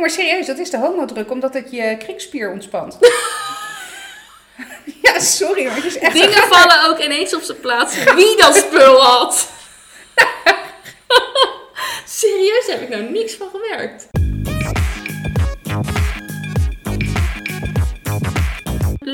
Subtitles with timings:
[0.00, 2.98] Nee, maar serieus, dat is de homodruk, omdat het je kringspier ontspant.
[5.02, 6.12] ja, sorry, maar het is echt...
[6.12, 8.04] Dingen vallen ook ineens op zijn plaats.
[8.14, 9.48] Wie dat spul had.
[12.20, 14.08] Serieus, daar heb ik nou niks van gemerkt.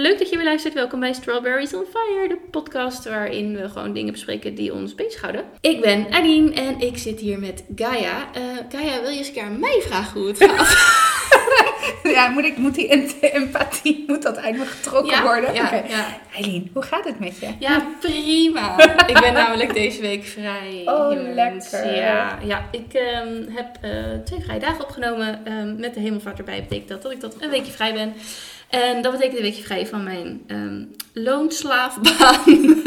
[0.07, 0.75] Leuk dat je weer luistert.
[0.75, 5.45] Welkom bij Strawberries on Fire, de podcast waarin we gewoon dingen bespreken die ons bezighouden.
[5.61, 8.29] Ik ben Aline en ik zit hier met Gaia.
[8.35, 10.75] Eh Gaia, wil je eens een keer aan mij vragen hoe het gaat?
[12.03, 15.55] Ja, moet, ik, moet die em- empathie, moet dat eindelijk getrokken Ja, worden?
[15.55, 16.19] ja, ja.
[16.35, 17.49] Eileen, hoe gaat het met je?
[17.59, 18.79] Ja, prima.
[19.13, 20.83] ik ben namelijk deze week vrij.
[20.85, 21.35] Oh, jongens.
[21.71, 21.95] lekker.
[21.97, 23.91] Ja, ja ik ehm, heb eh,
[24.25, 25.41] twee vrije dagen opgenomen.
[25.45, 28.15] Ehm, met de hemelvaart erbij betekent dat dat ik dat een weekje vrij ben.
[28.69, 32.45] En dat betekent een weekje vrij van mijn ehm, loonslaafbaan.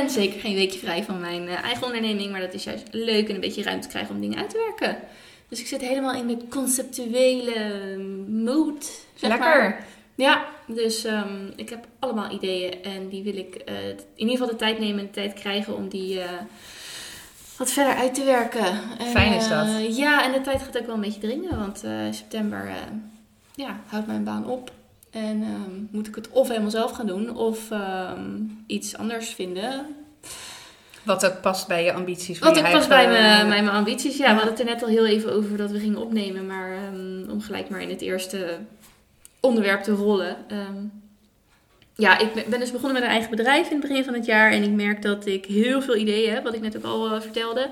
[0.00, 2.30] en zeker geen weekje vrij van mijn eh, eigen onderneming.
[2.30, 4.98] Maar dat is juist leuk en een beetje ruimte krijgen om dingen uit te werken.
[5.48, 7.96] Dus ik zit helemaal in de conceptuele
[8.28, 8.84] mode.
[9.14, 9.60] Zeg Lekker.
[9.60, 9.86] Maar.
[10.14, 14.50] Ja, dus ehm, ik heb allemaal ideeën en die wil ik eh, in ieder geval
[14.50, 16.30] de tijd nemen en de tijd krijgen om die eh,
[17.56, 18.80] wat verder uit te werken.
[18.98, 19.96] En, Fijn is dat.
[19.96, 22.72] ja, en de tijd gaat ook wel een beetje dringen, want september
[23.54, 24.72] ja, houdt mijn baan op.
[25.12, 28.30] En ehm, moet ik het of helemaal zelf gaan doen of ehm,
[28.66, 29.86] iets anders vinden.
[31.02, 32.38] Wat ook past bij je ambities.
[32.38, 34.16] Wat ook past bij mijn, bij mijn ambities.
[34.16, 34.30] Ja, Ja.
[34.30, 36.46] we hadden het er net al heel even over dat we gingen opnemen.
[36.46, 38.58] Maar ehm, om gelijk maar in het eerste
[39.40, 40.36] onderwerp te rollen.
[41.96, 44.24] Ja, ik ben- ben dus begonnen met een eigen bedrijf in het begin van het
[44.24, 44.50] jaar.
[44.52, 47.20] En ik merk dat ik heel veel ideeën heb, wat ik net ook al eh,
[47.20, 47.68] vertelde.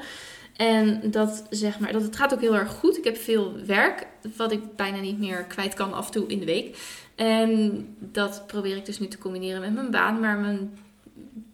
[0.56, 2.98] En dat, zeg maar, dat het gaat ook heel erg goed.
[2.98, 6.38] Ik heb veel werk, wat ik bijna niet meer kwijt kan af en toe in
[6.38, 6.76] de week.
[7.26, 10.20] En dat probeer ik dus nu te combineren met mijn baan.
[10.20, 10.78] Maar mijn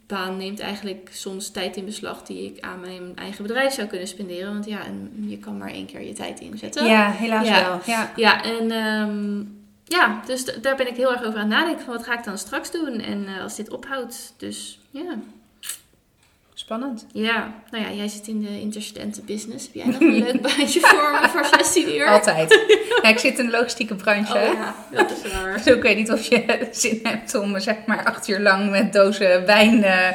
[0.07, 4.09] baan neemt eigenlijk soms tijd in beslag die ik aan mijn eigen bedrijf zou kunnen
[4.09, 4.53] spenderen.
[4.53, 6.87] Want ja, en je kan maar één keer je tijd inzetten.
[6.87, 7.69] Ja, helaas Ja.
[7.69, 7.81] wel.
[7.87, 8.13] Ja.
[8.17, 9.45] Ja, en ehm,
[9.85, 11.85] ja, dus daar ben ik heel erg over aan het nadenken.
[11.85, 13.01] Van wat ga ik dan straks doen?
[13.01, 14.35] En eh, als dit ophoudt.
[14.37, 15.19] Dus ja.
[16.67, 17.07] Spannend.
[17.13, 19.65] Ja, nou ja, jij zit in de interstudenten business.
[19.65, 22.07] Heb jij nog een leuk baantje voor me voor 16 uur?
[22.07, 22.51] Altijd.
[23.03, 24.35] ja, ik zit in de logistieke branche.
[24.39, 25.53] Oh ja, dat is waar.
[25.57, 28.93] Dus ik weet niet of je zin hebt om zeg maar acht uur lang met
[28.93, 30.09] dozen wijn eh,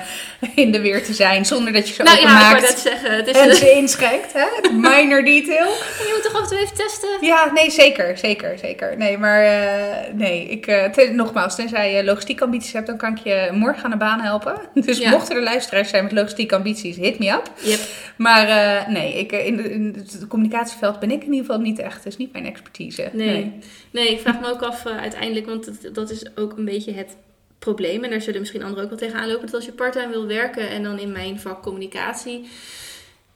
[0.55, 1.45] in de weer te zijn.
[1.45, 3.11] Zonder dat je ze Nou ja, ik net zeggen.
[3.15, 4.33] Het is en een- ze inschrijft.
[4.33, 4.69] Hè?
[4.73, 5.67] Minor detail.
[5.97, 7.09] je moet toch af en toe even testen?
[7.21, 8.17] Ja, nee, zeker.
[8.17, 8.97] Zeker, zeker.
[8.97, 13.11] Nee, maar eh, nee, ik, eh, ten- nogmaals, tenzij je logistieke ambities hebt, dan kan
[13.17, 14.55] ik je morgen aan de baan helpen.
[14.85, 15.09] Dus Ja.
[15.09, 16.11] mochten er luisteraars zijn met
[16.49, 17.51] logistieke ambities, hit me up.
[17.63, 17.79] Yep.
[18.17, 21.61] Maar eh, nee, ik, eh, in, de, in het communicatieveld ben ik in ieder geval
[21.61, 22.03] niet echt.
[22.03, 23.09] Dat is niet mijn expertise.
[23.13, 23.53] Nee.
[23.91, 24.09] nee.
[24.11, 27.17] ik vraag me ook af eh, uiteindelijk, want dat, dat is ook een beetje het
[27.59, 28.03] probleem.
[28.03, 29.45] En daar zullen misschien anderen ook wel tegenaan lopen.
[29.45, 32.47] Dat als je parttime wil werken en dan in mijn vak communicatie.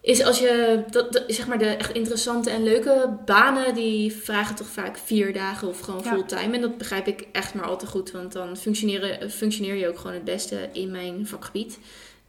[0.02, 4.56] Is als je, dat, dat- zeg maar, de echt interessante en leuke banen, die vragen
[4.56, 6.12] toch vaak vier dagen of gewoon Ja.
[6.12, 6.56] fulltime.
[6.56, 9.98] En dat begrijp ik echt maar al te goed, want dan functioneren, functioneer je ook
[9.98, 11.80] gewoon het beste in mijn vakgebied.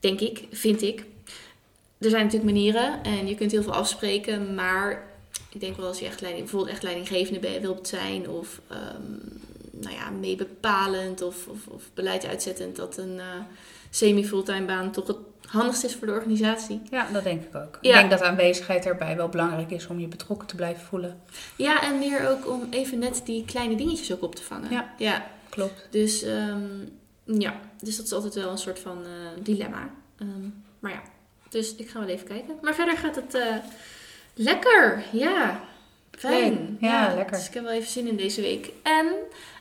[0.06, 1.04] Denk ik, vind ik.
[1.98, 5.04] Er zijn natuurlijk manieren en je kunt heel veel afspreken, maar
[5.50, 9.12] ik denk wel als je echt leiding, bijvoorbeeld echt leidinggevende wilt zijn of ehm,
[9.70, 13.24] nou ja, meebepalend of, of, of beleid uitzettend, dat een eh,
[13.90, 16.80] semi-fulltime baan toch het handigste is voor de organisatie.
[16.90, 17.78] Ja, dat denk ik ook.
[17.80, 17.90] Ja.
[17.90, 21.20] Ik denk dat aanwezigheid erbij wel belangrijk is om je betrokken te blijven voelen.
[21.56, 24.70] Ja, en meer ook om even net die kleine dingetjes ook op te vangen.
[24.70, 24.94] Ja.
[24.98, 25.26] ja.
[25.48, 25.88] Klopt.
[25.90, 26.64] Dus ehm,
[27.24, 29.91] ja, dus dat is altijd wel een soort van eh, dilemma.
[30.19, 30.48] Ehm,
[30.78, 31.03] maar ja,
[31.48, 32.54] dus ik ga wel even kijken.
[32.62, 33.56] Maar verder gaat het eh,
[34.34, 35.03] lekker.
[35.12, 35.60] Ja,
[36.10, 36.76] fijn.
[36.81, 37.36] Ja, lekker.
[37.36, 38.70] Dus ik heb wel even zin in deze week.
[38.82, 39.06] En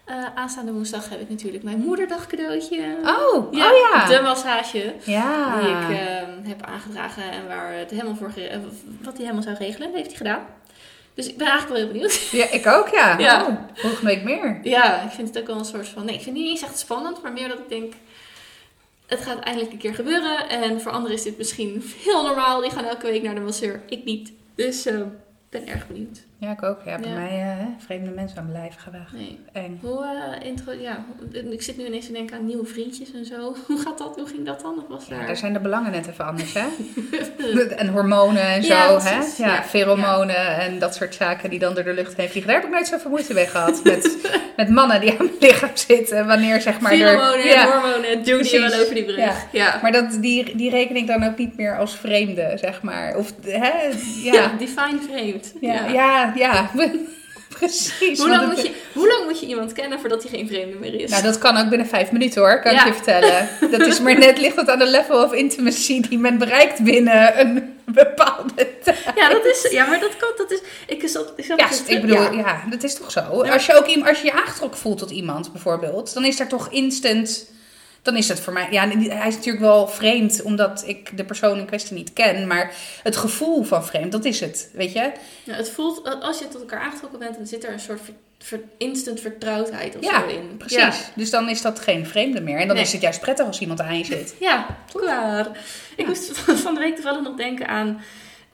[0.05, 2.97] eh, aanstaande woensdag heb ik natuurlijk mijn moederdag cadeautje.
[3.01, 4.05] Oh, ja, oh ja.
[4.05, 4.93] de massage.
[5.03, 5.59] Ja.
[5.59, 8.31] Die ik ehm, heb aangedragen en waar het helemaal voor
[9.01, 10.45] wat hij helemaal zou regelen, heeft hij gedaan.
[11.15, 12.29] Dus ik ben eigenlijk wel heel benieuwd.
[12.31, 13.17] Ja, ik ook, ja.
[13.17, 13.45] Ja.
[13.45, 14.59] Oh, volgende week meer.
[14.63, 16.05] Ja, ik vind het ook wel een soort van.
[16.05, 17.93] Nee, ik vind het niet eens echt spannend, maar meer dat ik denk.
[19.07, 20.49] Het gaat eindelijk een keer gebeuren.
[20.49, 22.61] En voor anderen is dit misschien heel normaal.
[22.61, 23.81] Die gaan elke week naar de masseur.
[23.89, 24.33] Ik niet.
[24.55, 25.03] Dus ik
[25.49, 26.24] ben erg benieuwd.
[26.39, 26.79] Ja, ik ook.
[26.85, 27.15] Ja, bij Ja.
[27.15, 29.13] mij eh, vreemde mensen aan mijn lijf gewaagd.
[29.13, 29.39] Nee.
[29.53, 29.79] Eng.
[29.81, 30.05] Hoe
[30.39, 30.71] eh, intro.
[30.71, 31.05] Ja,
[31.51, 33.55] ik zit nu ineens te denken aan nieuwe vriendjes en zo.
[33.67, 34.15] Hoe gaat dat?
[34.15, 34.73] Hoe ging dat dan?
[34.77, 35.25] Of was Ja, daar.
[35.25, 36.65] daar zijn de belangen net even anders, hè?
[37.81, 39.15] en hormonen en zo, Ja, hè?
[39.37, 39.63] Ja, Ja.
[39.63, 42.51] pheromonen en dat soort zaken die dan door de lucht heen vliegen.
[42.51, 43.83] Daar heb ik nooit zoveel moeite mee gehad.
[43.83, 44.17] Met,
[44.55, 46.27] met mannen die aan mijn lichaam zitten.
[46.27, 46.91] Wanneer, zeg maar...
[46.91, 48.23] er- Pheromonen en hormonen.
[48.23, 49.45] Doe die wel over die brug.
[49.51, 49.79] Ja.
[49.81, 53.15] Maar dat, die, die reken ik dan ook niet meer als vreemde, zeg maar.
[53.15, 53.71] Of, hè?
[54.23, 54.33] Ja.
[54.33, 55.53] Ja, define vreemd.
[55.61, 56.69] ja, ja.
[56.73, 56.91] ja.
[57.59, 58.19] precies.
[58.19, 61.01] Hoe lang, moet je, hoe lang moet je iemand kennen voordat hij geen vreemde meer
[61.01, 61.09] is?
[61.09, 63.49] Nou, dat kan ook binnen vijf minuten hoor, kan ik je vertellen.
[63.71, 67.39] Dat is maar net, ligt het aan de level of intimacy die men bereikt binnen
[67.39, 68.97] een bepaalde tijd.
[69.15, 70.29] Ja, dat is, ja, maar dat kan.
[70.37, 72.31] Dat is, ik zat, ik zat Ja, ik bedoel, ja.
[72.31, 72.63] ja.
[72.69, 73.21] dat is toch zo.
[73.21, 76.69] Als je ook als je je aangetrokken voelt tot iemand bijvoorbeeld, dan is daar toch
[76.71, 77.53] instant.
[78.05, 78.67] Dan is het voor mij.
[78.71, 82.47] Ja, hij is natuurlijk wel vreemd, omdat ik de persoon in kwestie niet ken.
[82.47, 82.73] Maar
[83.03, 84.69] het gevoel van vreemd, dat is het.
[84.73, 85.11] Weet je?
[85.43, 88.01] Ja, het voelt, als je tot elkaar aangetrokken bent, dan zit er een soort
[88.77, 90.57] instant vertrouwdheid of Ja, zo in.
[90.57, 90.77] precies.
[90.77, 92.59] Ja, Dus dan is dat geen vreemde meer.
[92.59, 92.85] En dan Nee.
[92.85, 94.35] is het juist prettig als iemand aan je zit.
[94.39, 95.47] ja klaar.
[95.95, 98.01] Ik moest van de week toevallig nog denken aan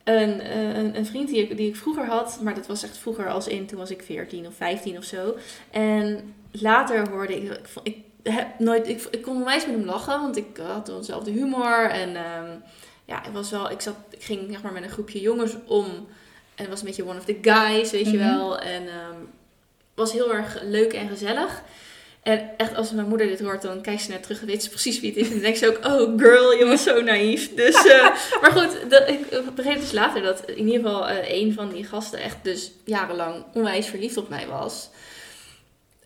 [0.03, 2.39] een, eh, een, een vriend die ik, die ik vroeger had.
[2.41, 5.35] Maar dat was echt vroeger als in, toen was ik 14 of 15 of zo.
[5.71, 10.21] En later hoorde ik, ik, ik heb nooit, ik, ik kon onwijs met hem lachen,
[10.21, 11.89] want ik had dezelfde humor.
[11.89, 12.49] En ehm,
[13.05, 16.07] ja, het was wel, ik, zat, ik ging zeg maar met een groepje jongens om.
[16.55, 18.27] En was een beetje one of the guys, weet je Mhm.
[18.37, 18.59] wel.
[18.59, 19.15] En ehm
[19.93, 21.61] was heel erg leuk en gezellig.
[22.23, 24.69] En echt, als mijn moeder dit hoort, dan kijkt ze naar terug en weet ze
[24.69, 25.25] precies wie het is.
[25.27, 27.53] En dan denkt ze ook, oh girl, je was zo naïef.
[27.55, 28.01] Dus, eh,
[28.41, 31.83] maar goed, dat, ik begreep dus later dat in ieder geval eh, een van die
[31.85, 34.89] gasten echt dus jarenlang onwijs verliefd op mij was.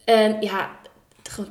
[0.03, 0.79] En ja,
[1.29, 1.50] gewoon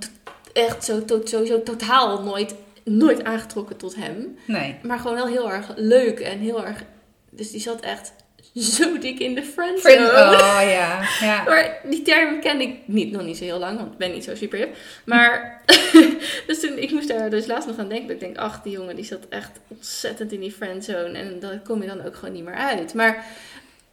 [0.55, 2.55] echt zo, to- sowieso totaal nooit,
[2.85, 4.39] nooit aangetrokken tot hem.
[4.47, 4.77] Nee.
[4.83, 6.83] Maar gewoon wel heel erg leuk en heel erg...
[7.31, 8.13] Dus die zat echt
[8.55, 9.81] zo dik in de friendzone.
[9.81, 11.01] Friend, oh ja.
[11.21, 11.43] ja.
[11.49, 14.25] Maar die term ken ik niet, nog niet zo heel lang, want ik ben niet
[14.25, 14.77] zo super hip.
[15.05, 15.63] Maar,
[16.47, 18.07] dus toen, ik moest daar dus laatst nog aan denken.
[18.07, 21.19] Dat ik denk, ach, die jongen die zat echt ontzettend in die friendzone.
[21.19, 22.95] En daar kom je dan ook gewoon niet meer uit.
[22.95, 23.25] Maar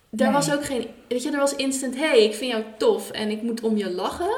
[0.10, 0.36] daar Nee.
[0.38, 3.42] was ook geen, weet je, er was instant, hey, ik vind jou tof en ik
[3.42, 4.38] moet om je lachen.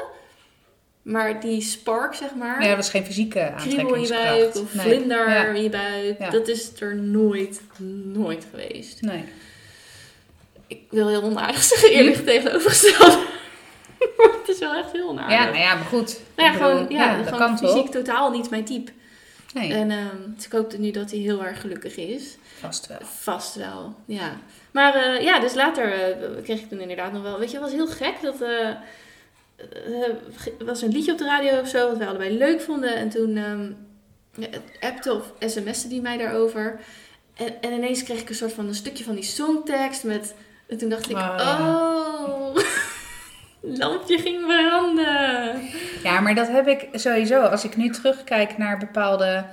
[1.04, 4.52] Maar die spark, zeg maar, Nee, dat was geen fysieke kriebel in je aantrekkingskracht.
[4.52, 6.30] buik of vlinder in je buik, Ja.
[6.30, 7.60] dat is er nooit,
[8.04, 9.02] nooit geweest.
[9.02, 9.24] Nee.
[10.66, 13.18] Ik wil heel onaardig zeggen, eerlijk tegenovergesteld.
[14.16, 15.36] maar het is wel echt heel onaardig.
[15.38, 16.20] Ja, nou ja, maar goed.
[16.36, 18.92] Nou ja, bedoel, gewoon, ja, dat gewoon fysiek totaal niet mijn type.
[19.54, 22.36] Nee, En ehm, dus ik hoop nu dat hij heel erg gelukkig is.
[22.60, 22.98] vast wel.
[23.02, 24.36] Vast wel, ja.
[24.70, 27.38] Maar eh, ja, dus later eh, kreeg ik toen inderdaad nog wel...
[27.38, 28.40] Weet je, het was heel gek dat...
[28.40, 28.68] eh
[29.56, 32.96] eh, er was een liedje op de radio of zo, wat wij allebei leuk vonden.
[32.96, 33.34] En toen
[34.34, 34.48] ja,
[34.80, 36.80] appte of sms'te die mij daarover.
[37.34, 40.34] En, en ineens kreeg ik een soort van een stukje van die songtekst met...
[40.68, 42.56] En toen dacht ik, Oh, oh...
[43.78, 45.62] Lampje ging branden.
[46.02, 47.40] Ja, maar dat heb ik sowieso.
[47.40, 49.44] Als ik nu terugkijk naar bepaalde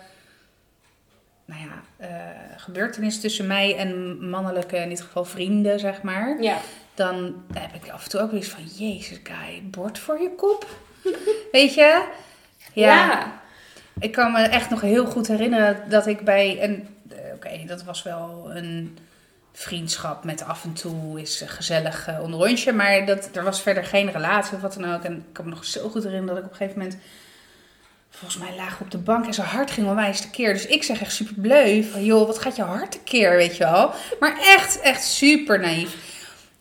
[1.45, 6.41] nou ja, eh, gebeurtenissen tussen mij en mannelijke, in dit geval vrienden, zeg maar.
[6.41, 6.57] Ja.
[6.93, 10.31] Dan heb ik af en toe ook weer eens van, jezus, guy, bord voor je
[10.35, 10.65] kop.
[11.51, 12.03] Weet je?
[12.73, 13.39] ja.
[13.99, 16.87] Ik kan me echt nog heel goed herinneren dat ik bij een.
[17.09, 18.97] eh, Oké, dat was wel een
[19.53, 22.71] vriendschap met af en toe is gezellig uh, een rondje.
[22.73, 25.03] Maar dat, er was verder geen relatie of wat dan ook.
[25.03, 26.97] En ik kan me nog zo goed herinneren dat ik op een gegeven moment.
[28.09, 30.53] Volgens mij laag op de bank en zijn hart ging onwijs tekeer.
[30.53, 33.63] Dus ik zeg echt super bleu van joh, wat gaat je hart tekeer, weet je
[33.63, 33.91] wel.
[34.19, 36.10] Maar echt, echt super naïef.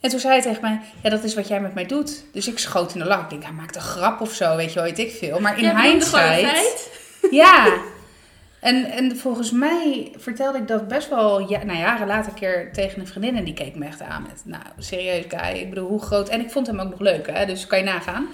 [0.01, 2.25] En toen zei hij tegen mij, ja, dat is wat jij met mij doet.
[2.33, 3.23] Dus ik schoot in de lach.
[3.23, 5.41] Ik denk, hij maakt een grap of zo, weet je wel, weet ik veel.
[5.41, 6.89] Maar in een hindsight...
[7.31, 7.73] Ja.
[8.61, 12.73] En, en volgens mij vertelde ik dat best wel, ja, nou jaren later een keer
[12.73, 13.37] tegen een vriendin.
[13.37, 15.57] En die keek me echt aan met, nou, serieus guy.
[15.59, 16.29] Ik bedoel, hoe groot...
[16.29, 17.47] En ik vond hem ook nog leuk, hè.
[17.47, 18.29] Dus kan je nagaan.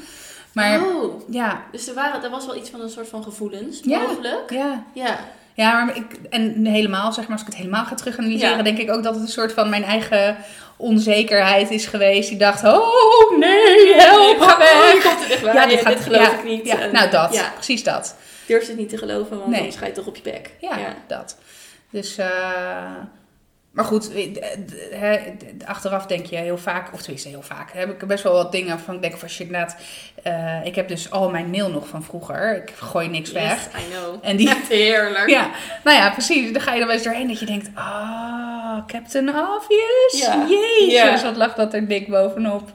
[0.52, 3.80] Maar Oh, ja, dus er, waren, er was wel iets van een soort van gevoelens,
[3.84, 3.98] Ja.
[4.00, 4.50] mogelijk.
[4.50, 4.84] ja.
[4.92, 5.04] Ja.
[5.04, 5.18] Ja,
[5.56, 8.62] maar ik, en helemaal, zeg maar, als ik het helemaal ga terug analyseren, Ja.
[8.62, 10.36] denk ik ook dat het een soort van mijn eigen
[10.76, 12.28] onzekerheid is geweest.
[12.28, 15.02] Die dacht, oh nee, help, ga Oh, weg.
[15.02, 15.66] komt er echt bij.
[15.68, 16.66] dit, dit geloof ja, ik niet.
[16.66, 18.16] Ja, En, nou dat, Ja, precies dat.
[18.46, 19.58] durf het niet te geloven, want Nee.
[19.60, 20.50] anders ga je toch op je bek.
[20.60, 21.36] Ja, dat.
[21.90, 22.26] Dus, eh,
[23.76, 24.10] maar goed,
[25.64, 28.78] achteraf denk je heel vaak, of tenminste heel vaak, heb ik best wel wat dingen
[28.80, 29.76] van, ik denk van, als je inderdaad,
[30.22, 33.66] eh, ik heb dus al mijn mail nog van vroeger, ik gooi niks weg.
[33.66, 34.18] I know.
[34.22, 35.28] En die- Echt heerlijk.
[35.30, 35.50] Ja,
[35.84, 36.52] nou ja, precies.
[36.52, 40.12] Dan ga je er wel eens doorheen dat je denkt, ah, Captain Obvious.
[40.26, 40.46] Ja.
[40.48, 42.70] Jezus, wat lag dat er dik bovenop.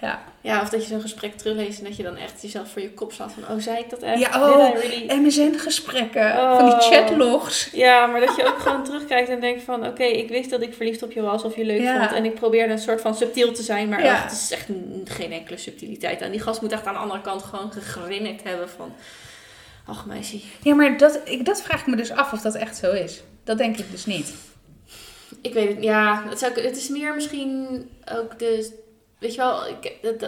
[0.00, 2.82] Ja, Ja, of dat je zo'n gesprek terugleest en dat je dan echt jezelf voor
[2.82, 4.18] je kop slaat van, oh, zei ik dat echt?
[4.18, 4.74] Ja, oh.
[4.80, 5.12] Really?
[5.26, 6.80] MSN-gesprekken, van die Oh.
[6.80, 7.68] chatlogs.
[7.72, 9.86] Ja, maar dat je ook gewoon terugkijkt en denkt van...
[9.86, 11.98] Oké, ik wist dat ik verliefd op je was of je leuk Ja.
[11.98, 12.12] vond.
[12.18, 13.88] En ik probeerde een soort van subtiel te zijn.
[13.88, 14.14] Maar Ja.
[14.14, 14.66] echt, het is echt
[15.04, 16.20] geen enkele subtiliteit.
[16.20, 18.92] En die gast moet echt aan de andere kant gewoon gegrinnikt hebben van...
[19.86, 22.76] Ach meisje, Ja, maar dat, ik, dat vraag ik me dus af of dat echt
[22.76, 23.22] zo is.
[23.44, 24.34] Dat denk ik dus niet.
[25.42, 28.86] ik weet het Ja, het, zou, het is meer misschien ook de...
[29.18, 29.60] Weet je wel,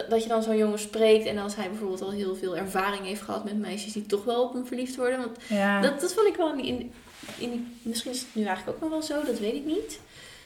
[0.09, 1.25] dat, je dan zo'n jongen spreekt...
[1.25, 3.93] En als hij bijvoorbeeld al heel veel ervaring heeft gehad met meisjes...
[3.93, 5.19] die toch wel op hem verliefd worden.
[5.19, 6.93] Want Ja, Dat, dat vond ik wel in,
[7.37, 9.99] in, Misschien is het nu eigenlijk ook nog wel zo, dat weet ik niet.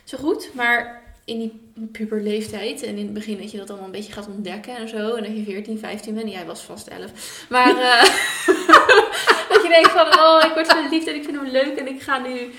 [0.04, 0.50] Zo goed.
[0.54, 2.84] Maar in die puberleeftijd.
[2.84, 5.14] En in het begin dat je dat allemaal een beetje gaat ontdekken en zo.
[5.14, 6.32] En dat je 14, 15 bent.
[6.32, 7.46] Jij was vast 11.
[7.50, 8.04] Maar uh,
[9.52, 12.02] dat je denkt van, oh, ik word verliefd en ik vind hem leuk en ik
[12.02, 12.54] ga nu...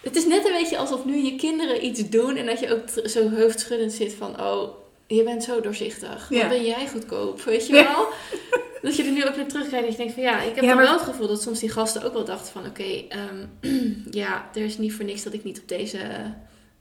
[0.00, 3.08] Het is net een beetje alsof nu je kinderen iets doen en dat je ook
[3.08, 4.68] zo hoofdschuddend zit van, oh,
[5.16, 6.28] je bent zo doorzichtig.
[6.28, 6.48] Wat Ja.
[6.48, 7.82] ben jij goedkoop, weet je Ja.
[7.92, 8.06] wel?
[8.82, 10.74] Dat je er nu ook naar terugkijkt en je denkt van ja, ik heb Ja,
[10.74, 13.46] maar- wel het gevoel dat soms die gasten ook wel dachten van oké, ehm,
[14.22, 15.98] ja, er is niet voor niks dat ik niet op deze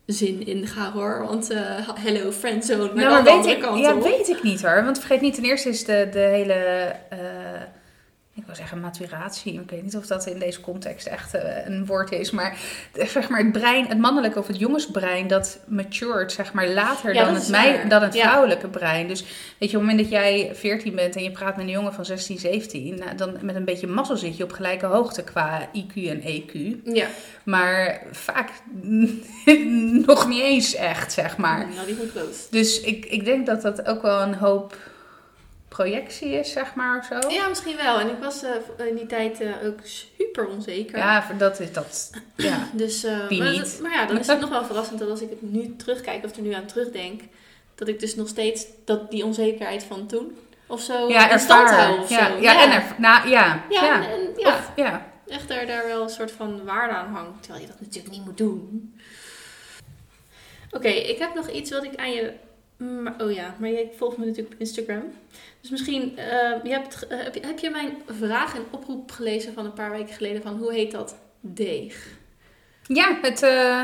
[0.06, 1.26] zin inga hoor.
[1.28, 4.04] Want eh, hello friendzone, maar dan maar de weet andere ik, kant ja, op.
[4.04, 4.84] weet ik niet hoor.
[4.84, 6.54] Want vergeet niet, ten eerste is de, de hele,
[7.10, 7.62] eh,
[8.38, 9.54] ik wil zeggen maturatie.
[9.54, 12.32] Ik weet niet of dat in deze context echt eh, een woord is.
[12.32, 12.58] Maar
[12.94, 17.14] eh, zeg maar het brein, het mannelijke of het jongensbrein, dat matured zeg maar later
[17.14, 18.28] Ja, dan, het mei, dan het Ja.
[18.28, 19.08] vrouwelijke brein.
[19.08, 19.22] Dus
[19.58, 21.94] weet je, op het moment dat jij 14 bent en je praat met een jongen
[21.94, 25.70] van 16, 17, nou, dan met een beetje mazzel zit je op gelijke hoogte qua
[25.76, 26.52] IQ en EQ.
[26.94, 27.08] Ja,
[27.44, 28.50] Maar vaak
[30.08, 31.68] nog niet eens echt, zeg maar.
[31.76, 32.48] nou die moet.
[32.52, 34.78] Dus ik, ik denk dat dat ook wel een hoop
[35.78, 37.30] projectie is, zeg maar, of zo.
[37.30, 38.00] Ja, misschien wel.
[38.00, 40.98] En ik was eh, in die tijd eh, ook super onzeker.
[40.98, 42.12] Ja, dat is dat.
[42.36, 42.68] Ja.
[42.84, 43.60] Dus, eh, maar, niet?
[43.60, 46.26] dat- maar ja, dan is het nog wel verrassend dat als ik het nu terugkijk
[46.26, 47.22] of er nu aan terugdenk,
[47.76, 51.70] dat ik dus nog steeds dat die onzekerheid van toen of zo Ja, in stand
[51.70, 51.86] ervaar.
[51.86, 52.42] hou of Ja, zo.
[52.42, 53.64] ja, en er, nou, ja.
[53.70, 53.96] Ja, ja.
[53.96, 55.08] en, en ja, Of, ja.
[55.28, 57.42] echt daar, daar wel een soort van waarde aan hangt.
[57.44, 58.94] Terwijl je dat natuurlijk niet moet doen.
[60.72, 62.34] Oké, ik heb nog iets wat ik aan je...
[62.78, 65.04] Maar, oh ja, maar jij volgt me natuurlijk op Instagram.
[65.62, 69.54] Dus misschien, eh, je hebt, eh, heb, je, heb je mijn vraag en oproep gelezen
[69.54, 71.16] van een paar weken geleden van hoe heet dat?
[71.40, 72.08] Deeg.
[72.84, 73.44] Ja, het.
[73.44, 73.84] eh,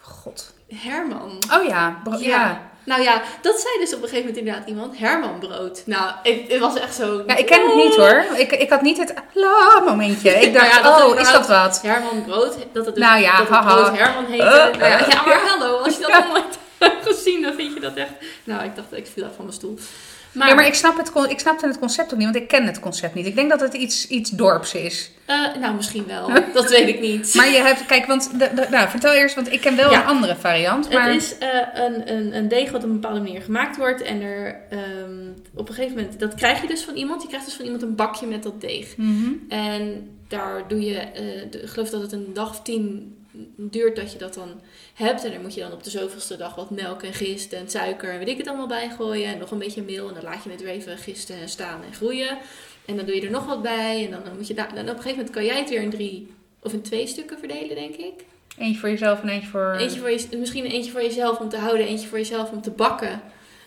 [0.00, 0.54] God.
[0.74, 1.38] Herman.
[1.52, 2.02] Oh ja.
[2.10, 2.18] Ja.
[2.18, 2.72] ja.
[2.84, 4.98] Nou ja, dat zei dus op een gegeven moment inderdaad iemand.
[4.98, 5.82] Herman brood.
[5.86, 7.22] Nou, het was echt zo...
[7.26, 8.24] Ja, ik ken het niet hoor.
[8.36, 10.30] Ik, ik had niet het la momentje.
[10.30, 11.82] Ik dacht, Nou ja, dat oh, is dat wat?
[11.82, 14.44] Herman brood, dat het dus Nou ja, dat het brood Herman heette.
[14.44, 16.58] Uh, nou ja, ja, maar hallo, als je dat hebt
[17.08, 18.10] gezien, dan vind je dat echt...
[18.44, 19.78] Nou, ik dacht, ik viel uit van mijn stoel.
[20.32, 22.66] Maar, ja, maar ik, snap het, ik snapte het concept ook niet, want ik ken
[22.66, 23.26] het concept niet.
[23.26, 25.10] Ik denk dat het iets, iets dorps is.
[25.24, 26.30] eh, nou, misschien wel.
[26.54, 27.34] Dat weet ik niet.
[27.34, 30.00] Maar je hebt, kijk, want, de, de- nou, vertel eerst, want ik ken wel Ja.
[30.00, 30.92] een andere variant.
[30.92, 31.12] Maar...
[31.12, 34.02] Het is eh, een, een, een deeg wat op een bepaalde manier gemaakt wordt.
[34.02, 37.22] En er ehm, op een gegeven moment, dat krijg je dus van iemand.
[37.22, 38.96] Je krijgt dus van iemand een bakje met dat deeg.
[38.96, 39.32] Mhm.
[39.48, 43.16] En daar doe je, eh, de- ik geloof dat het een dag of tien
[43.56, 44.60] duurt dat je dat dan
[44.94, 45.24] hebt.
[45.24, 48.10] En daar moet je dan op de zoveelste dag wat melk en gist en suiker
[48.10, 49.32] en weet ik het allemaal bij gooien.
[49.32, 50.08] En nog een beetje meel.
[50.08, 52.38] En dan laat je het weer even gisten en staan en groeien.
[52.84, 54.04] En dan doe je er nog wat bij.
[54.04, 55.82] En dan, dan moet je daar, dan op een gegeven moment kan jij het weer
[55.82, 58.24] in drie of in twee stukken verdelen, denk ik.
[58.58, 59.76] Eentje voor jezelf en eentje voor...
[59.78, 62.70] Eentje voor je, misschien eentje voor jezelf om te houden, eentje voor jezelf om te
[62.70, 63.22] bakken.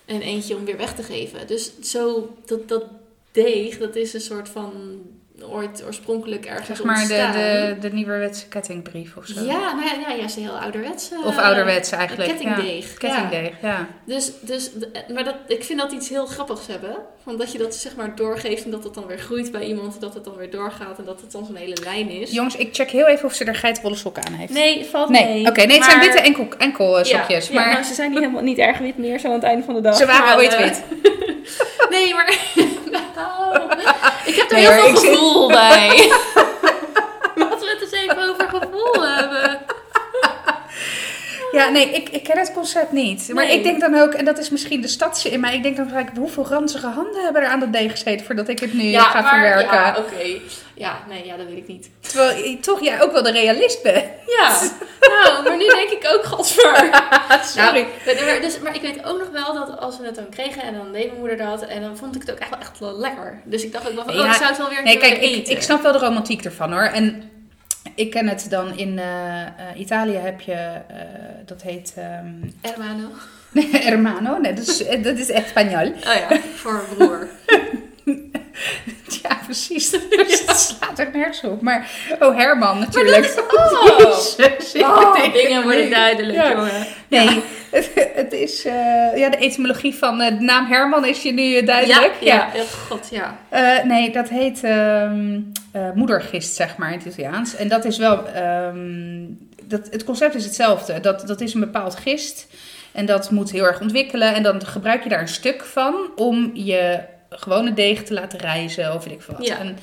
[0.05, 1.47] En eentje om weer weg te geven.
[1.47, 2.83] Dus zo, dat, dat
[3.31, 5.01] deeg, dat is een soort van
[5.41, 7.31] ooit oorspronkelijk ergens Zeg maar de, ontstaan.
[7.31, 9.41] de, de nieuwerwetse kettingbrief of zo.
[9.43, 11.11] Ja, nou ja, ja, juist een heel ouderwets.
[11.11, 12.29] eh, Of ouderwets eigenlijk.
[12.29, 12.91] Kettingdeeg.
[12.91, 12.97] Ja.
[12.97, 13.87] Kettingdeeg, ja.
[14.05, 14.69] Dus, dus,
[15.13, 16.95] maar dat, ik vind dat iets heel grappigs hebben.
[17.23, 20.01] Van dat je dat zeg maar doorgeeft en dat het dan weer groeit bij iemand.
[20.01, 22.31] Dat het dan weer doorgaat en dat het dan zo'n hele lijn is.
[22.31, 24.53] Jongens, ik check heel even of ze er geitenwolle sokken aan heeft.
[24.53, 25.47] Nee, valt Nee, mee.
[25.47, 25.63] oké.
[25.65, 27.47] nee, het zijn witte enkel, enkel eh, sokjes.
[27.47, 29.43] Ja, maar ja, nou, ze zijn niet helemaal niet erg wit meer zo aan het
[29.43, 29.95] einde van de dag.
[29.97, 30.83] ze waren Maar, ooit wit.
[31.89, 32.37] Nee, maar...
[34.27, 35.87] Ik heb er Nee, heel veel zit- gevoel bij.
[37.35, 39.46] Laten we het eens even over gevoel hebben.
[41.57, 43.29] Ja, nee, ik, ik ken het concept niet.
[43.33, 43.57] Maar Nee.
[43.57, 45.87] ik denk dan ook, en dat is misschien de stadse in mij, ik denk dan
[45.87, 49.21] gelijk, hoeveel ranzige handen hebben er aan dat deeg gezeten voordat ik het nu ga
[49.21, 49.77] maar, verwerken.
[49.77, 50.39] Ja, oké.
[50.73, 51.89] Ja, nee, ja, dat weet ik niet.
[51.99, 54.05] Terwijl je toch jij ook wel de realist bent.
[54.39, 54.59] Ja,
[54.99, 56.89] nou, maar nu denk ik ook, godver.
[57.55, 57.87] Sorry.
[58.05, 60.61] Nou, maar, dus, maar ik weet ook nog wel dat als we het dan kregen
[60.61, 62.79] en dan deed mijn moeder dat en dan vond ik het ook echt wel, echt
[62.79, 63.41] wel lekker.
[63.43, 64.27] Dus ik dacht ook wel van, oh, Ja.
[64.27, 66.43] ik zou het wel weer een Nee, keer kijk, ik, ik snap wel de romantiek
[66.45, 66.83] ervan hoor.
[66.83, 67.31] En
[67.95, 70.97] ik ken het dan in eh, eh, Italië heb je, eh,
[71.45, 73.09] dat heet ehm Hermano.
[73.71, 74.37] hermano.
[74.41, 75.55] Nee, dat is, dat is echt.
[75.55, 75.61] Oh
[76.03, 77.27] ja, voor broer.
[79.21, 79.89] Ja, precies.
[80.27, 81.61] Dus het slaat er nergens op.
[81.61, 81.89] Maar,
[82.19, 83.25] oh Herman natuurlijk.
[83.57, 85.91] Oh, Jezus, ik oh bedenk dingen het worden niet.
[85.93, 86.51] duidelijk, Ja.
[86.51, 86.87] jongen.
[87.07, 88.73] Nee, het, het is, eh,
[89.17, 92.13] ja, de etymologie van eh, de naam Herman is je nu eh, duidelijk.
[92.19, 92.49] Ja, ja.
[92.53, 93.37] ja, god, ja.
[93.49, 95.39] Eh, nee, dat heet ehm,
[95.71, 97.55] eh, moedergist, zeg maar, in het Italiaans.
[97.55, 98.77] En dat is wel, ehm,
[99.63, 100.99] dat, het concept is hetzelfde.
[100.99, 102.47] Dat, dat is een bepaald gist
[102.91, 104.33] en dat moet heel erg ontwikkelen.
[104.33, 108.93] En dan gebruik je daar een stuk van om je gewone deeg te laten rijzen
[108.93, 109.47] of weet ik veel wat.
[109.47, 109.59] Ja.
[109.59, 109.77] En,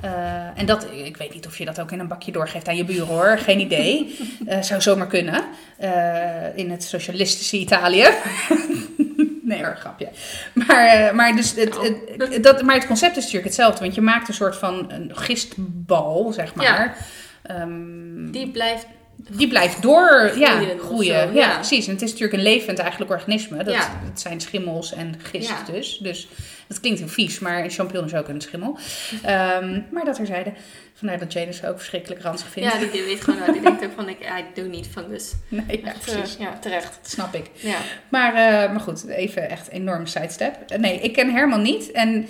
[0.00, 2.76] eh, en dat, ik weet niet of je dat ook in een bakje doorgeeft aan
[2.76, 3.94] je buren hoor, geen idee.
[4.46, 5.44] Eh, zou zomaar kunnen.
[5.78, 8.06] Eh, in het socialistische Italië.
[9.42, 10.08] nee hoor, grapje.
[10.52, 11.94] Maar, maar, dus het, Nou.
[12.18, 13.80] het, dat, maar het concept is natuurlijk hetzelfde.
[13.80, 16.96] Want je maakt een soort van een gistbal, zeg maar.
[17.42, 18.86] Ehm, Die blijft
[19.28, 21.54] die blijft door ja, Groeien zo, Ja, ja.
[21.54, 21.86] precies.
[21.86, 23.64] En het is natuurlijk een levend eigenlijk organisme.
[23.64, 24.00] Dat, Ja.
[24.10, 25.98] dat zijn schimmels en gist dus.
[25.98, 26.28] Dus
[26.66, 28.78] dat klinkt heel vies, maar een champignon is ook een schimmel.
[29.22, 30.52] Ehm, maar dat terzijde.
[30.94, 32.72] Vandaar dat Jane ze ook verschrikkelijk ranzig vindt.
[32.72, 35.32] Ja, die, die weet gewoon, die denkt ook van, ik, I do niet fungus.
[35.48, 36.36] Nee, ja, Echt, eh, precies.
[36.38, 36.98] ja, terecht.
[37.02, 37.50] Dat snap ik.
[37.54, 37.76] Ja.
[38.08, 40.56] Maar, eh, maar goed, even echt een enorme sidestep.
[40.68, 41.90] Eh, nee, ik ken Herman niet.
[41.90, 42.28] En,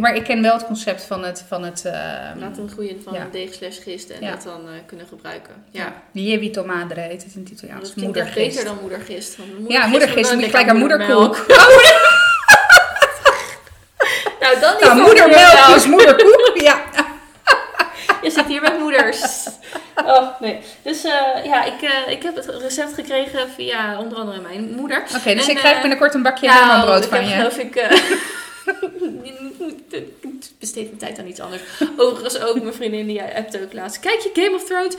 [0.00, 1.44] maar ik ken wel het concept van het...
[1.48, 3.26] Van het ehm, Laten groeien van ja.
[3.32, 4.30] deeg slash gist en Ja.
[4.30, 5.54] dat dan eh, kunnen gebruiken.
[5.70, 5.92] Ja.
[6.66, 7.92] madre heet het in het Dat Italiaans.
[7.92, 8.56] klinkt echt Moedergist.
[8.56, 9.36] beter dan moedergist.
[9.36, 10.24] Want Ja, moedergist.
[10.28, 11.46] dan Moet je gelijk aan moederkoek.
[14.40, 16.50] Nou, dan Nou, moedermelk is moederkoek.
[16.54, 16.82] Ja.
[18.22, 19.22] Je zit hier met moeders.
[20.04, 20.60] Oh, nee.
[20.82, 25.02] Dus eh, ja, ik, eh, ik heb het recept gekregen via onder andere mijn moeder.
[25.16, 27.34] Oké, dus En, ik krijg binnenkort een bakje nou, ik van je.
[27.34, 27.74] geloof ik...
[30.58, 31.62] besteed mijn tijd aan iets anders.
[31.96, 34.00] Overigens ook, mijn vriendin die appte ook laatst.
[34.00, 34.94] Kijk je Game of Thrones?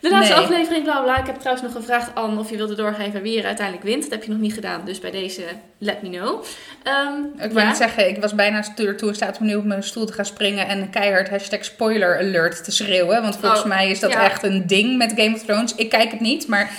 [0.00, 0.42] De laatste Nee.
[0.42, 1.18] aflevering, bla bla.
[1.18, 4.02] Ik heb trouwens nog gevraagd, Anne, of je wilde doorgeven wie er uiteindelijk wint.
[4.02, 5.42] Dat heb je nog niet gedaan, dus bij deze
[5.78, 6.44] let me know.
[6.82, 7.64] Ehm, Ik ja.
[7.66, 10.12] net zeggen, ik was bijna er toe in staat om nu op mijn stoel te
[10.12, 13.22] gaan springen en keihard hashtag spoiler alert te schreeuwen.
[13.22, 14.24] Want volgens Oh, mij is dat ja.
[14.24, 15.74] echt een ding met Game of Thrones.
[15.74, 16.70] Ik kijk het niet, maar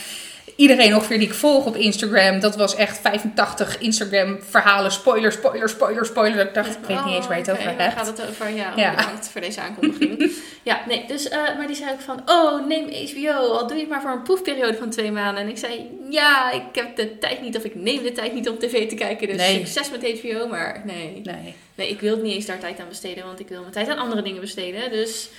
[0.60, 4.92] iedereen ongeveer die ik volg op Instagram, dat was echt 85 Instagram verhalen.
[4.92, 6.48] Spoiler, spoiler, spoiler, spoiler.
[6.48, 7.94] Ik dacht, ik weet niet eens waar je het Oh, over hebt.
[7.98, 8.96] Gaat het over, ja, Ja.
[8.96, 10.32] bedankt voor deze aankondiging.
[10.63, 13.82] ja, nee, dus, eh, maar die zei ook van, oh, neem HBO, al doe je
[13.82, 15.44] het maar voor een proefperiode van twee maanden.
[15.44, 18.50] En ik zei, ja, ik heb de tijd niet, of ik neem de tijd niet
[18.50, 19.66] om tv te kijken, dus Nee.
[19.66, 21.22] succes met HBO, maar nee.
[21.24, 21.54] Nee.
[21.75, 23.98] Nee, ik wil niet eens daar tijd aan besteden, want ik wil mijn tijd aan
[23.98, 25.30] andere dingen besteden, dus...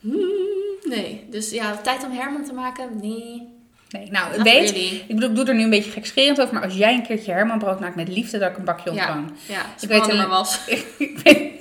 [0.00, 0.20] hmm,
[0.84, 3.54] nee, dus ja, tijd om Herman te maken, nee.
[3.90, 4.10] Nee.
[4.10, 5.04] Nou, Not weet, really.
[5.08, 7.32] ik bedoel, ik doe er nu een beetje gekscherend over, maar als jij een keertje
[7.32, 9.32] Hermanbrood maakt met liefde, dat ik een bakje Ja, ontvang.
[9.46, 10.58] ja, als Ik weet maar was.
[10.98, 11.52] ik weet,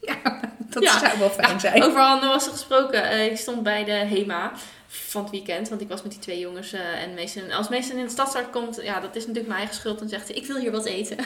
[0.00, 0.98] ja, dat Ja.
[0.98, 1.82] zou wel fijn zijn.
[1.82, 3.10] Over handen was er gesproken.
[3.10, 4.52] Eh, ik stond bij de HEMA
[4.86, 7.50] van het weekend, want ik was met die twee jongens eh, en Mason.
[7.52, 9.98] Als Mason in de stadstart komt, ja, dat is natuurlijk mijn eigen schuld.
[9.98, 11.16] Dan zegt hij, ik wil hier wat eten.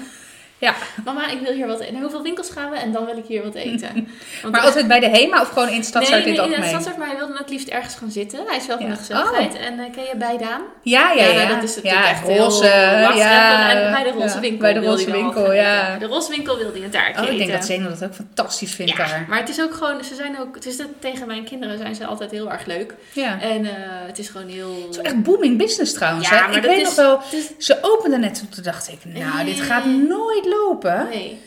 [0.64, 0.74] Ja.
[1.04, 2.00] Mama, ik wil hier wat eten.
[2.00, 2.76] Hoeveel winkels gaan we?
[2.76, 3.92] En dan wil ik hier wat eten.
[4.42, 6.34] Want Maar altijd bij de HEMA of gewoon in het Nee, nee, in het in
[6.34, 6.68] de algemeen?
[6.68, 8.40] stadstart, maar hij wilde ook liefst ergens gaan zitten.
[8.46, 8.92] Hij is wel van Ja.
[8.92, 9.54] de gezelligheid.
[9.56, 10.60] En eh, ken je Bijdaan?
[10.82, 11.32] Ja, ja, ja.
[11.34, 12.64] nou, dat is natuurlijk ja, echt roze.
[12.64, 15.96] ja, En bij de roze ja, winkel Bij de roze winkel, ja.
[15.98, 18.74] De roze winkel wilde hij een taartje Oh, ik denk dat Zeno dat ook fantastisch
[18.74, 19.24] vindt ja, daar.
[19.28, 21.94] maar het is ook gewoon, ze zijn ook, het is dat tegen mijn kinderen zijn
[21.94, 22.94] ze altijd heel erg leuk.
[23.12, 23.40] Ja.
[23.40, 23.72] En eh,
[24.06, 24.74] het is gewoon heel...
[24.86, 26.28] Het is echt booming business trouwens.
[26.28, 26.46] Ja, hè?
[26.48, 29.84] maar Ik weet nog wel, het ze opende net toen dacht ik, nou, dit gaat
[29.84, 29.96] Nee.
[29.96, 31.06] nooit lopen.
[31.10, 31.40] Nee.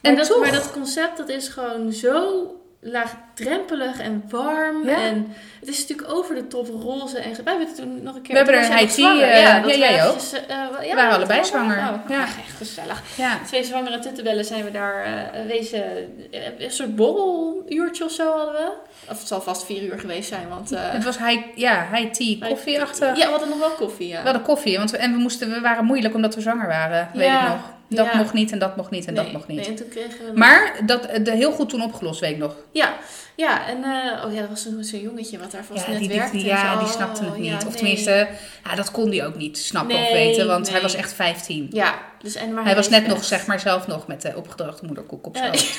[0.00, 0.40] En En dat, toch?
[0.40, 4.88] maar dat concept dat is gewoon zo laagdrempelig en warm.
[4.88, 4.96] Ja.
[4.96, 7.18] En het is natuurlijk over de top roze.
[7.18, 8.30] En wij hebben het toen nog een keer...
[8.32, 9.22] We hebben er een IT, zwanger.
[9.22, 10.14] eh, dat ja, wij jij ook.
[10.16, 11.76] eventjes, eh, eh, ja, Wij waren allebei zwanger.
[11.78, 12.20] Oh, Ja.
[12.22, 13.02] echt gezellig.
[13.16, 13.38] Ja.
[13.46, 15.06] Twee zwangere tuttenbellen zijn we daar
[15.46, 15.82] wezen...
[16.58, 18.70] Een soort borreluurtje of zo hadden we.
[19.10, 20.70] Of het zal vast vier uur geweest zijn, want...
[20.76, 23.16] Het was high, ja, high tea, koffieachtig.
[23.16, 24.18] Ja, we hadden nog wel koffie, ja.
[24.18, 27.08] We hadden koffie, want we, en we, moesten, we waren moeilijk omdat we zwanger waren,
[27.14, 27.42] weet Ja.
[27.44, 27.74] ik nog.
[27.88, 29.56] Dat mocht niet en dat mocht niet en dat mocht niet.
[29.58, 30.24] Nee, en toen kregen we...
[30.26, 32.54] nog- Maar dat, de, heel goed toen opgelost, weet ik nog.
[32.72, 32.94] Ja,
[33.34, 35.98] ja, en uh, oh ja, dat was zo'n zo'n jongetje wat daar vast Ja, net
[35.98, 36.36] die, die, werkte.
[36.36, 36.78] die- ja, zo.
[36.78, 37.46] die snapte het Oh, niet.
[37.50, 37.72] ja, of nee.
[37.74, 38.28] tenminste,
[38.64, 41.68] ja, dat kon hij ook niet snappen of Nee, weten, want hij was echt 15.
[41.72, 44.86] Ja, dus en maar Hij was net nog, zeg maar, zelf nog met de opgedroogde
[44.86, 45.78] moederkoek op schoot.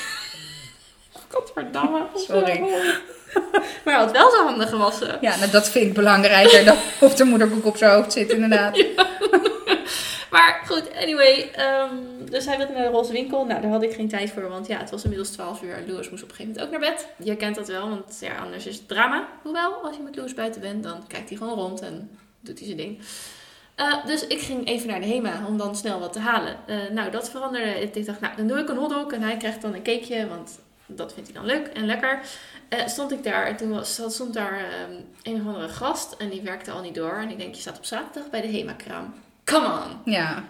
[1.28, 2.02] Godverdamme.
[2.14, 2.60] Sorry.
[3.84, 5.18] maar hij had wel zijn handen gewassen.
[5.20, 6.76] Ja, nou, dat vind ik belangrijker dan
[7.08, 8.84] of de moederkoek op zijn hoofd zit, inderdaad.
[10.30, 11.50] Maar goed, anyway.
[11.54, 11.94] ehm,
[12.30, 13.44] dus hij wilde naar de roze winkel.
[13.44, 15.84] Nou, daar had ik geen tijd voor, want ja, het was inmiddels 12 uur.
[15.86, 17.08] Louis moest op een gegeven moment ook naar bed.
[17.16, 19.28] Je kent dat wel, want ja, anders is het drama.
[19.42, 22.10] Hoewel, als je met Louis buiten bent, dan kijkt hij gewoon rond en
[22.40, 23.00] doet hij zijn ding.
[23.74, 26.56] Eh, dus ik ging even naar de HEMA om dan snel wat te halen.
[26.66, 27.80] Eh, nou, dat veranderde.
[27.80, 30.58] Ik dacht, nou, dan doe ik een hotdog en hij krijgt dan een cakeje, want
[30.86, 32.20] dat vindt hij dan leuk en lekker.
[32.68, 36.28] Eh, stond ik daar en toen was, stond daar ehm, een of andere gast en
[36.28, 37.12] die werkte al niet door.
[37.12, 39.14] En ik denk, je staat op zaterdag bij de HEMA-kraam.
[39.48, 40.12] Come on!
[40.12, 40.44] Ja,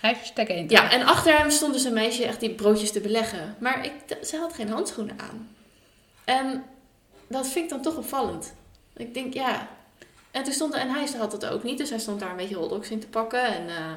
[0.00, 0.68] hashtag 1.
[0.68, 3.56] Ja, en achter hem stond dus een meisje echt die broodjes te beleggen.
[3.58, 3.92] Maar ik,
[4.24, 5.48] ze had geen handschoenen aan.
[6.24, 6.64] En
[7.28, 8.54] dat vind ik dan toch opvallend.
[8.96, 9.68] Ik denk, ja.
[10.30, 12.56] En toen stond en hij had het ook niet, dus hij stond daar een beetje
[12.56, 13.44] hotdogs in te pakken.
[13.44, 13.92] En eh,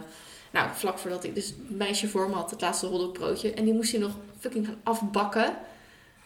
[0.52, 3.54] nou, vlak voordat ik dus het meisje voor me had, het laatste hotdogbroodje.
[3.54, 5.56] En die moest hij nog fucking gaan afbakken.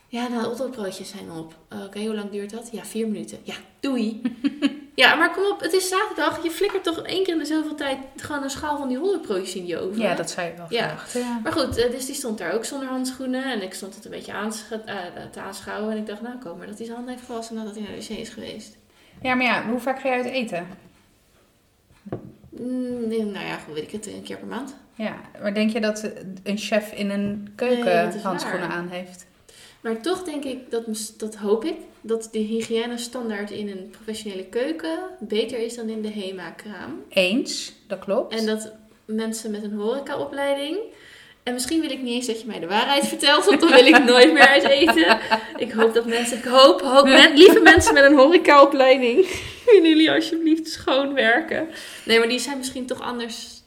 [0.07, 1.55] Ja, nou, hotdogbroodjes zijn op.
[1.85, 2.69] Oké, hoe lang duurt dat?
[2.71, 3.39] Ja, vier minuten.
[3.43, 4.21] Ja, doei.
[5.03, 6.43] ja, maar kom op, het is zaterdag.
[6.43, 9.55] Je flikkert toch één keer in de zoveel tijd gewoon een schaal van die hotdogbroodjes
[9.55, 10.01] in die oven.
[10.01, 10.95] Ja, dat zei je wel Ja.
[11.43, 13.43] Maar goed, eh, dus die stond daar ook zonder handschoenen.
[13.43, 14.95] En ik stond het een beetje aansche- eh,
[15.31, 15.91] te aanschouwen.
[15.91, 17.91] En ik dacht, nou, kom maar dat hij zijn handen heeft gewassen nadat hij naar
[17.91, 18.77] de wc is geweest.
[19.21, 20.67] ja, maar ja, hoe vaak ga je uit eten?
[22.49, 24.75] Mm, nee, nou ja, goed, weet ik het, een keer per maand.
[24.95, 26.09] Ja, maar denk je dat
[26.43, 29.25] een chef in een keuken handschoenen aan heeft?
[29.81, 34.99] Maar toch denk ik, dat, dat hoop ik, dat de hygiënestandaard in een professionele keuken
[35.19, 37.03] beter is dan in de HEMA-kraam.
[37.09, 38.33] Eens, dat klopt.
[38.33, 38.71] En dat
[39.05, 40.77] mensen met een horecaopleiding...
[41.43, 43.85] En misschien wil ik niet eens dat je mij de waarheid vertelt, want dan wil
[43.85, 45.19] ik nooit meer uit eten.
[45.57, 46.37] Ik hoop dat mensen...
[46.37, 49.25] Ik hoop, hoop men- lieve mensen met een horecaopleiding...
[49.65, 51.67] Willen jullie alsjeblieft schoon werken?
[52.05, 53.61] Nee, maar die zijn misschien toch anders...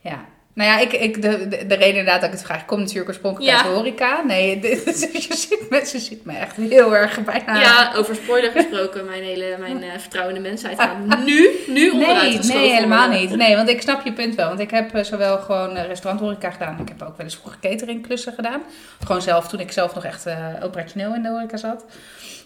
[0.00, 0.28] Ja.
[0.54, 3.08] Nou ja, ik, ik, de, de, de reden inderdaad dat ik het vraag, komt natuurlijk
[3.08, 3.56] oorspronkelijk Ja.
[3.56, 4.22] uit de horeca.
[4.22, 7.60] Nee, dit, je zit me, ze zit me echt heel erg bijna...
[7.60, 11.90] Ja, over spoiler gesproken, mijn hele mijn, eh, vertrouwen in de mensheid gaat nu, nu
[11.90, 13.36] onderuit Nee, nee, helemaal niet.
[13.36, 14.48] Nee, want ik snap je punt wel.
[14.48, 16.78] Want ik heb eh, zowel gewoon eh, restauranthoreca gedaan.
[16.80, 18.62] Ik heb ook wel eens vroeger cateringklussen gedaan.
[19.04, 20.26] Gewoon zelf, toen ik zelf nog echt
[20.62, 21.84] operationeel in de horeca zat.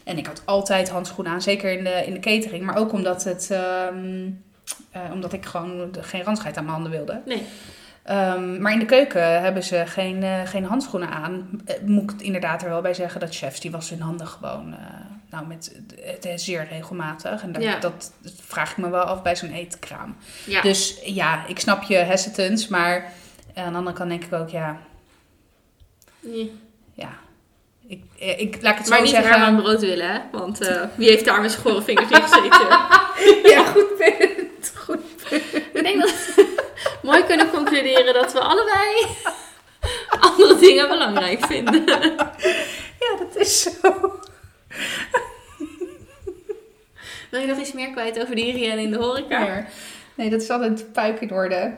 [0.07, 2.65] En ik had altijd handschoenen aan, zeker in de, in de catering.
[2.65, 4.29] Maar ook omdat, het, ehm,
[4.91, 7.21] eh, omdat ik gewoon geen randscheid aan mijn handen wilde.
[7.25, 7.43] Nee.
[8.07, 11.61] Ehm, maar in de keuken hebben ze geen, eh, geen handschoenen aan.
[11.65, 14.73] Eh, moet ik inderdaad er wel bij zeggen dat chefs, die wassen hun handen gewoon
[14.73, 14.79] eh,
[15.31, 17.43] nou, met, het is zeer regelmatig.
[17.43, 17.79] En dat, Ja.
[17.79, 20.17] dat vraag ik me wel af bij zo'n eetkraam.
[20.45, 20.61] Ja.
[20.61, 23.13] Dus ja, ik snap je hesitance, maar
[23.55, 24.77] aan de andere kant denk ik ook, ja,
[26.21, 26.53] Nee.
[26.95, 27.09] ja.
[27.89, 29.41] Ik, ik laat ik het Maar zo niet zeggen.
[29.41, 30.19] Herman Brood willen, hè?
[30.33, 32.69] Want eh, wie heeft daar met zijn gore vingers in gezeten?
[33.53, 34.73] Ja, goed punt.
[34.77, 35.01] Goed.
[35.73, 36.15] Ik denk dat
[37.03, 39.07] mooi kunnen concluderen dat we allebei
[40.21, 41.85] andere dingen belangrijk vinden.
[42.99, 43.71] Ja, dat is zo.
[47.31, 49.45] Wil je nog iets meer kwijt over hygiëne in de horeca?
[49.45, 49.67] Ja.
[50.17, 51.75] Nee, dat is altijd puik in orde.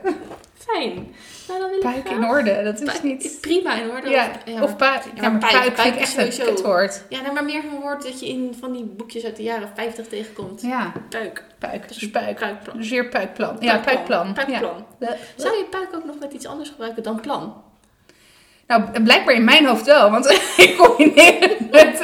[0.55, 1.14] Fijn.
[1.48, 3.38] Nou, dan wil ik Puik in orde, dat is Puik- niet...
[3.40, 4.09] Prima in orde.
[4.11, 5.03] Ja, maar- of puik.
[5.14, 7.05] Ja, maar puik- puik is echt een sowieso- kutwoord.
[7.09, 9.68] Ja, nou, maar meer een woord dat je in van die boekjes uit de jaren
[9.74, 10.62] 50 tegenkomt.
[10.62, 11.44] Ja, Puik.
[11.59, 11.88] puik.
[11.88, 12.38] Dus Dus puik.
[12.38, 12.85] puikplan.
[12.85, 13.57] Zeer puikplan.
[13.61, 14.33] Ja, puikplan.
[14.35, 14.87] Puikplan.
[15.01, 15.16] Ja.
[15.37, 17.62] Zou je puik ook nog met iets anders gebruiken dan plan?
[18.66, 22.01] Nou, blijkbaar in mijn hoofd wel, want ik combineer het met...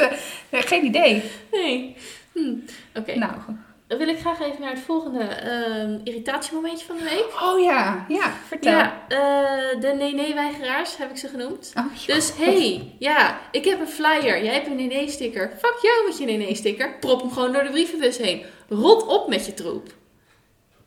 [0.49, 1.23] eh, geen idee.
[1.51, 1.95] Nee.
[2.33, 2.53] Hm.
[2.95, 3.15] Oké.
[3.17, 3.31] Nou,
[3.97, 7.25] wil ik graag even naar het volgende ehm, irritatiemomentje van de week.
[7.41, 8.71] oh ja, ja, vertel.
[8.71, 11.73] Ja, eh, de nee-nee-weigeraars heb ik ze genoemd.
[11.77, 12.05] Oh.
[12.05, 14.43] Dus hey, ja, ik heb een flyer.
[14.43, 15.51] Jij hebt een nee-nee-sticker.
[15.59, 16.95] Fuck jou met je nee-nee-sticker.
[16.99, 18.45] Prop hem gewoon door de brievenbus heen.
[18.69, 19.87] Rot op met je troep.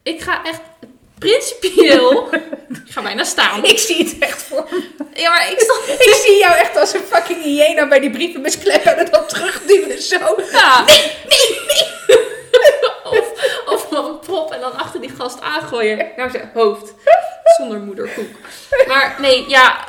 [0.02, 0.60] Ik ga echt
[1.18, 2.28] principieel...
[2.68, 3.64] ik ga bijna staan.
[3.64, 4.82] Ik zie het echt voor me.
[5.14, 5.92] Ja, maar ik sta...
[5.92, 9.26] Ik zie jou echt als een fucking hyena bij die brievenbus kleppen en het dan
[9.26, 10.18] terugduwen zo.
[10.52, 10.84] Ja.
[10.84, 12.27] of,
[14.06, 16.94] een prop en dan achter die gast aangooien naar zijn hoofd.
[17.56, 18.28] Zonder moederkoek.
[18.86, 19.88] Maar nee, ja.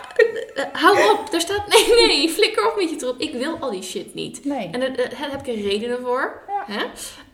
[0.71, 1.33] hou op.
[1.33, 1.67] Er staat.
[1.67, 2.29] Nee, nee.
[2.29, 3.19] Flikker op met je troep.
[3.19, 4.45] Ik wil al die shit niet.
[4.45, 4.69] Nee.
[4.71, 6.41] En daar daar heb ik een redenen voor.
[6.47, 6.73] Ja.
[6.73, 6.85] Hè?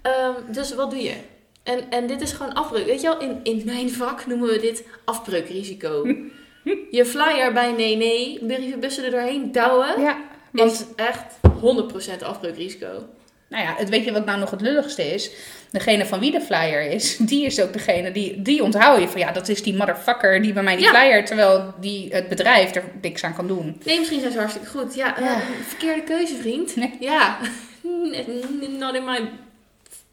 [0.02, 1.16] Ehm, dus wat doe je?
[1.64, 2.86] En, en dit is gewoon afbreuk.
[2.86, 6.04] Weet je wel, in, in mijn vak noemen we dit afbreukrisico.
[6.92, 10.02] je flyer bij nee, nee, brievenbussen er doorheen douwen.
[10.02, 10.18] Ja,
[10.52, 11.36] want Is echt
[12.22, 13.04] 100% afbreukrisico.
[13.56, 15.32] Nou ja, het, weet je wat nou nog het lulligste is?
[15.72, 19.20] Degene van wie de flyer is, die is ook degene die, die onthoud je van
[19.20, 20.90] ja, dat is die motherfucker die bij mij die Ja.
[20.92, 23.82] flyer, terwijl die het bedrijf er niks aan kan doen.
[23.86, 24.96] Nee, misschien zijn ze hartstikke goed.
[24.96, 25.38] Ja, eh,
[25.68, 26.76] verkeerde keuze, vriend.
[26.76, 26.94] Nee.
[27.00, 27.38] Ja.
[28.80, 29.30] Not in my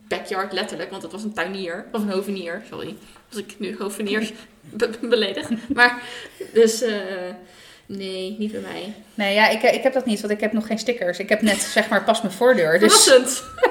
[0.09, 0.91] backyard, letterlijk.
[0.91, 1.85] Want het was een tuinier.
[1.93, 2.95] Of een hovenier, sorry.
[3.31, 5.49] Als ik nu hoveniers be- beledig.
[5.75, 6.03] Maar,
[6.53, 6.93] dus, eh,
[7.97, 8.95] nee, niet bij mij.
[9.15, 11.19] Nee, ja, ik, ik heb dat niet, want ik heb nog geen stickers.
[11.19, 12.79] Ik heb net zeg maar pas mijn voordeur.
[12.79, 13.43] Dus Verrassend.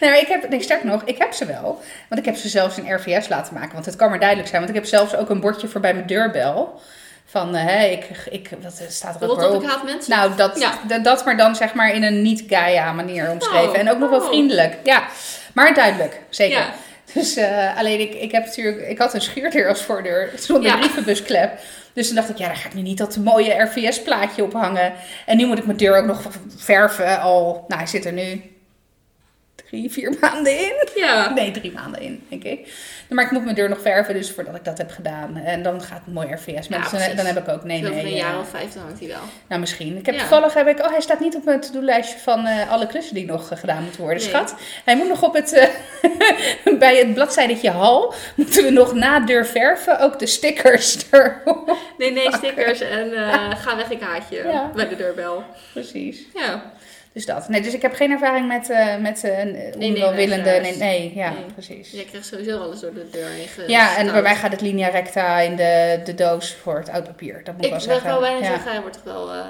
[0.00, 1.82] Nee, ik heb, nee, sterk nog, ik heb ze wel.
[2.08, 3.72] Want ik heb ze zelfs in RVS laten maken.
[3.72, 4.62] Want het kan maar duidelijk zijn.
[4.62, 6.80] Want ik heb zelfs ook een bordje voor bij mijn deurbel.
[7.24, 10.10] Van, eh, hè, ik, ik, wat staat er ook Rot op, ik haat mensen.
[10.10, 10.98] Nou, dat, Ja.
[10.98, 13.70] dat, maar dan zeg maar in een niet-Gaia manier omschreven.
[13.70, 14.26] Oh, en ook nog wel oh.
[14.26, 14.76] vriendelijk.
[14.84, 15.06] Ja,
[15.54, 16.20] maar duidelijk.
[16.28, 16.58] Zeker.
[16.58, 16.74] Ja.
[17.12, 20.76] Dus eh, alleen ik, ik heb natuurlijk, ik had een schuurdeur als voordeur zonder Ja.
[20.76, 21.58] brievenbusklep.
[21.92, 24.92] Dus toen dacht ik, ja, daar ga ik nu niet dat mooie RVS-plaatje op hangen.
[25.26, 26.22] En nu moet ik mijn deur ook nog
[26.56, 28.51] verven al, nou, hij zit er nu
[29.72, 30.88] drie, vier maanden in.
[30.94, 31.32] Ja.
[31.34, 32.72] Nee, drie maanden in, denk ik.
[33.08, 35.36] Maar ik moet mijn deur nog verven, dus voordat ik dat heb gedaan.
[35.36, 36.68] En dan gaat het mooi RVS.
[36.68, 37.92] Maar Ja, dan, dan heb ik ook, nee, Zo nee.
[37.92, 39.20] van een eh, jaar of vijf, dan hangt hij wel.
[39.48, 39.96] nou, misschien.
[39.96, 40.20] Ik heb Ja.
[40.20, 43.24] toevallig heb ik, oh, hij staat niet op mijn to-do-lijstje van eh, alle klussen die
[43.26, 44.28] nog eh, gedaan moeten worden, Nee.
[44.28, 44.54] schat.
[44.84, 45.68] Hij moet nog op het, eh,
[46.78, 51.76] bij het bladzijde hal, moeten we nog na deur verven, ook de stickers erop.
[51.98, 54.36] Nee, nee, stickers en eh, ga weg, ik haat je.
[54.46, 54.70] Ja.
[54.74, 55.44] Bij de deurbel.
[55.72, 56.20] Precies.
[56.34, 56.72] Ja.
[57.12, 57.48] Dus dat.
[57.48, 61.12] Nee, dus ik heb geen ervaring met, eh met eh, een nee, onwelwillende, nee, nee,
[61.14, 61.44] ja, Nee.
[61.52, 61.90] precies.
[61.90, 64.88] Je krijgt sowieso alles door de deur heen Ja, en bij mij gaat het linea
[64.88, 67.40] recta in de, de doos voor het oud papier.
[67.44, 68.10] Dat moet ik, Ik wel zeggen.
[68.10, 68.44] wel bijna ja.
[68.44, 69.32] zeggen, hij wordt wel...
[69.32, 69.44] eh,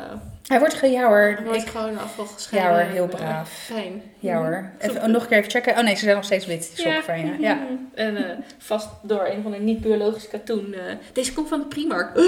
[0.47, 1.35] Hij wordt gejouwer.
[1.35, 2.71] Dan wordt Ik, gewoon afvalgescheiden.
[2.73, 3.51] ja hoor, heel braaf.
[3.51, 4.03] Fijn.
[4.19, 4.71] Ja hoor.
[4.79, 5.77] Even, nog een keer even checken.
[5.79, 7.03] Oh nee, ze zijn nog steeds wit, die sokken Ja.
[7.03, 7.37] van je.
[7.49, 7.59] Ja.
[7.95, 10.75] En eh, vast door een van de niet-biologische katoen.
[10.75, 10.81] eh,
[11.13, 12.11] deze komt van de Primark.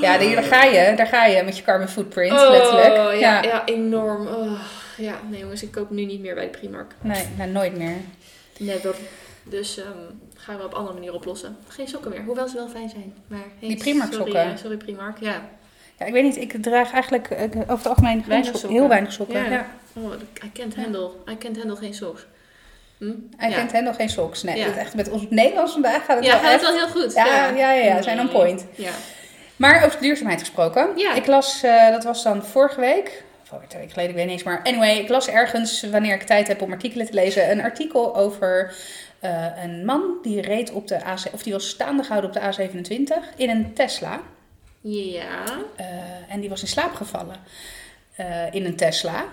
[0.00, 0.94] Ja, daar ga je.
[0.96, 2.94] Daar ga je met je carbon footprint, Oh, letterlijk.
[2.94, 3.42] Ja, Ja.
[3.42, 3.64] ja.
[3.64, 4.26] enorm.
[4.26, 4.60] Oh,
[4.96, 6.92] ja, nee jongens, ik koop nu niet meer bij de Primark.
[7.00, 7.94] Nee, nou, nooit meer.
[8.58, 8.94] Never.
[9.42, 9.88] Dus ehm,
[10.36, 11.56] gaan we op andere manier oplossen.
[11.68, 13.14] Geen sokken meer, hoewel ze wel fijn zijn.
[13.26, 14.50] Maar, hey, Die Primark sorry, sokken.
[14.52, 15.42] eh, Sorry Primark, ja.
[16.02, 18.78] Ja, ik weet niet, ik draag eigenlijk eh, over het algemeen geen Weinig sok- sokken.
[18.78, 19.44] heel weinig sokken.
[19.44, 19.50] Ja.
[19.50, 19.66] Ja.
[19.96, 20.12] Oh,
[20.44, 21.10] I can't handle.
[21.30, 22.26] I can't handle geen socks.
[22.98, 23.10] Hm?
[23.36, 23.56] Hij ja.
[23.56, 24.42] kent hen nog geen soks.
[24.42, 24.76] Nee, Ja.
[24.76, 27.14] echt met ons Nederlands vandaag gaat het Ja, wel gaat het wel heel goed.
[27.14, 28.64] Ja, ja, ja, ja, zijn on point.
[28.74, 28.90] Ja.
[29.56, 30.88] Maar over duurzaamheid gesproken.
[30.96, 31.14] Ja.
[31.14, 34.34] Ik las, eh, dat was dan vorige week, of twee weken geleden, ik weet niet
[34.34, 34.42] eens.
[34.42, 38.16] Maar anyway, ik las ergens, wanneer ik tijd heb om artikelen te lezen, een artikel
[38.16, 38.74] over
[39.20, 42.68] eh, een man die reed op de A, of die was staande gehouden op de
[42.68, 44.20] A27 in een Tesla.
[44.82, 45.44] Ja.
[45.76, 45.86] Eh,
[46.28, 47.36] en die was in slaap gevallen
[48.16, 49.24] eh, in een Tesla.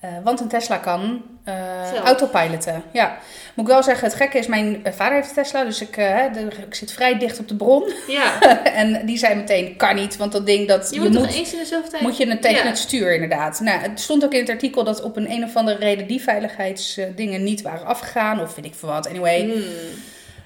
[0.00, 2.04] Eh, want een Tesla kan Zelf.
[2.04, 2.82] autopiloten.
[2.92, 3.18] Ja,
[3.54, 6.48] moet ik wel zeggen, het gekke is, mijn vader heeft een Tesla, dus ik, de-
[6.66, 7.92] ik zit vrij dicht op de bron.
[8.08, 8.40] Ja.
[8.82, 11.58] en die zei meteen, kan niet, want dat ding dat Je moet toch eens in
[11.58, 12.02] de zoveel tijd...
[12.02, 12.66] moet je het tegen Ja.
[12.68, 13.60] het stuur inderdaad.
[13.60, 16.20] Nou, het stond ook in het artikel dat op een een of andere reden die
[16.22, 18.40] veiligheidsdingen niet waren afgegaan.
[18.40, 19.08] Of weet ik veel wat.
[19.08, 19.40] Anyway.
[19.40, 19.62] Hmm.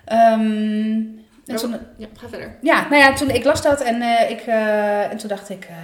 [0.04, 1.02] Ehm,
[1.50, 2.56] en Maar- toen, Ja, ga verder.
[2.60, 5.64] ja, nou ja, toen ik las dat en, eh, ik, eh, en toen dacht ik...
[5.64, 5.76] eh,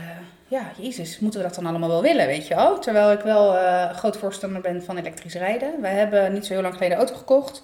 [0.49, 2.79] ja, jezus, moeten we dat dan allemaal wel willen, weet je wel?
[2.79, 3.57] Terwijl ik wel
[3.95, 5.81] groot voorstander ben van elektrisch rijden.
[5.81, 7.63] Wij hebben niet zo heel lang geleden een auto gekocht.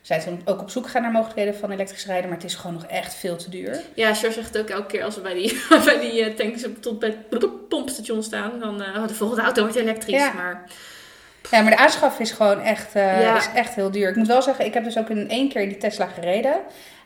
[0.00, 2.28] We zijn toen ook op zoek gegaan naar mogelijkheden van elektrisch rijden.
[2.28, 3.80] Maar het is gewoon nog echt veel te duur.
[3.94, 6.98] Ja, Sjors zegt ook elke keer als we bij die, bij die tanks op- tot
[6.98, 8.60] bij het pompstation staan.
[8.60, 10.20] Dan, eh, oh, de volgende auto wordt elektrisch.
[10.20, 10.32] Ja.
[10.32, 10.64] Maar
[11.50, 13.36] Ja, maar de aanschaf is gewoon echt, Ja.
[13.36, 14.08] is echt heel duur.
[14.08, 16.54] Ik moet wel zeggen, ik heb dus ook in één keer die Tesla gereden.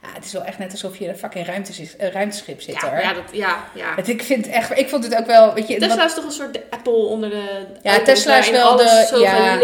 [0.03, 2.75] Ja, het is wel echt net alsof je in een fucking ruimtes, eh, ruimteschip zit
[2.81, 3.01] ja, hoor.
[3.01, 3.93] ja, dat, ja, ja.
[3.97, 5.79] Het, ik, vind echt, ik vond het ook wel, weet je...
[5.79, 9.07] Tesla wat- is toch een soort de Apple onder de Ja, Tesla is wel de-
[9.11, 9.59] zo ja,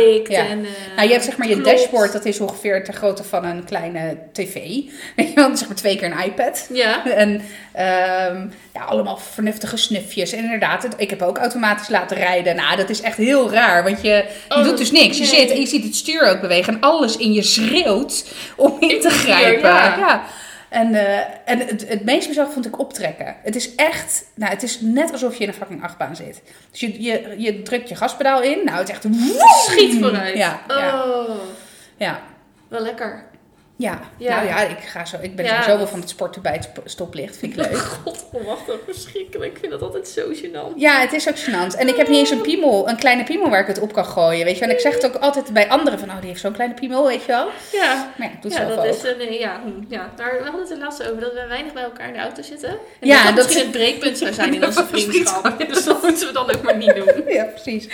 [0.49, 0.65] en...
[0.65, 3.65] eh, nou, je hebt zeg maar je dashboard, dat is ongeveer ter grootte van een
[3.65, 4.55] kleine tv.
[5.17, 6.67] Weet je wel, zeg maar twee keer een iPad.
[6.73, 10.33] Ja, En ehm, ja, allemaal vernuftige snufjes.
[10.33, 12.57] En inderdaad, het- ik heb ook automatisch laten rijden.
[12.57, 14.09] Nou, dat is echt heel raar, want je,
[14.49, 15.17] je Oh, doet dus niks.
[15.19, 15.35] Je nee.
[15.41, 18.25] zit en je ziet het stuur ook bewegen en alles in je schreeuwt
[18.57, 19.69] om in te grijpen.
[19.71, 19.97] ja.
[19.99, 20.25] Ja.
[20.69, 23.37] En, eh, en het, het meest bizar vond ik optrekken.
[23.43, 26.43] Het is echt, nou, het is net alsof je in een fucking achtbaan zit.
[26.71, 28.65] Dus je, je, je drukt je gaspedaal in.
[28.65, 29.07] Nou, het is echt...
[29.67, 30.37] schiet vooruit.
[30.37, 31.31] Ja, ja, Oh,
[31.97, 32.21] ja.
[32.69, 33.25] wel lekker.
[33.79, 34.35] Ja, Ja.
[34.37, 35.51] nou ja, ik, ga zo, ik ben Ja.
[35.51, 37.37] sowieso wel van het sporten bij het stoplicht.
[37.37, 37.77] Vind ik leuk.
[38.05, 39.53] God, oh, wacht, dat is verschrikkelijk.
[39.53, 40.75] Ik vind dat altijd zo gênant.
[40.77, 41.79] Ja, het is ook gênant.
[41.79, 44.05] En ik heb niet eens een piemel, een kleine piemel waar ik het op kan
[44.05, 44.65] gooien, weet je.
[44.65, 47.07] En ik zeg het ook altijd bij anderen van, oh, die heeft zo'n kleine piemel,
[47.07, 47.49] weet je wel.
[47.73, 48.85] Ja, Maar ja, ik doe ja zelf dat ook.
[48.95, 50.11] is een, eh, ja, hm, ja.
[50.17, 52.43] Maar we hadden het er laatst over dat we weinig bij elkaar in de auto
[52.43, 52.69] zitten.
[52.69, 55.65] En Ja, dat, dat misschien het breekpunt zou zijn in onze was vriendschap.
[55.69, 57.05] Dus dat moeten we dan ook maar niet doen.
[57.37, 57.87] Ja, precies.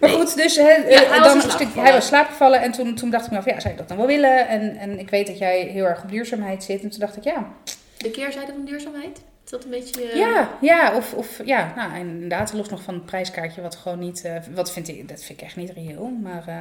[0.00, 0.18] Maar Nee.
[0.18, 2.60] goed, dus hè, hij eh, was dan in een slaap stuk, hij was slaapgevallen.
[2.60, 4.48] En toen, toen dacht ik me af, ja, zou ik dat dan wel willen?
[4.48, 6.82] En, en ik weet dat jij heel erg op duurzaamheid zit.
[6.82, 7.52] En toen dacht ik, ja,
[7.96, 9.20] De keerzijde van duurzaamheid?
[9.44, 10.02] Is dat een beetje...
[10.10, 13.98] eh, ja, ja, of, of ja, nou, inderdaad, los nog van het prijskaartje, wat gewoon
[13.98, 16.08] niet, eh, wat vind ik, dat vind ik echt niet reëel.
[16.22, 16.56] Maar eh,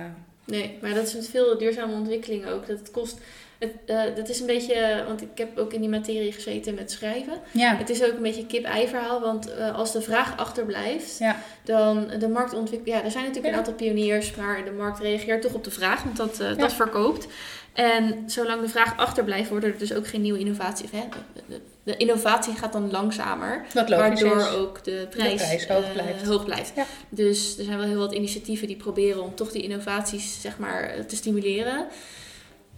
[0.46, 2.68] Nee, maar dat is met veel duurzame ontwikkeling ook.
[2.68, 3.18] Dat het kost...
[3.60, 5.04] Het, dat is een beetje...
[5.08, 7.34] Want ik heb ook in die materie gezeten met schrijven.
[7.52, 9.22] ja, Het is ook een beetje kip-ei verhaal.
[9.22, 11.18] Want als de vraag achterblijft...
[11.18, 12.96] ja, dan de markt ontwikkelt.
[12.96, 13.60] Ja, er zijn natuurlijk Ja.
[13.60, 17.28] een aantal pioniers, maar de markt reageert toch op de vraag, want dat, dat verkoopt.
[17.74, 20.92] En zolang de vraag achterblijft, worden er dus ook geen nieuwe innovaties.
[20.92, 21.04] Hè?
[21.34, 24.50] De, de, de innovatie gaat dan langzamer, waardoor is.
[24.50, 26.26] ook de prijs, prijs hoog eh, blijft.
[26.26, 26.72] hoog blijft.
[26.76, 26.86] Ja.
[27.10, 31.06] Dus er zijn wel heel wat initiatieven die proberen om toch die innovaties zeg maar,
[31.08, 31.88] te stimuleren.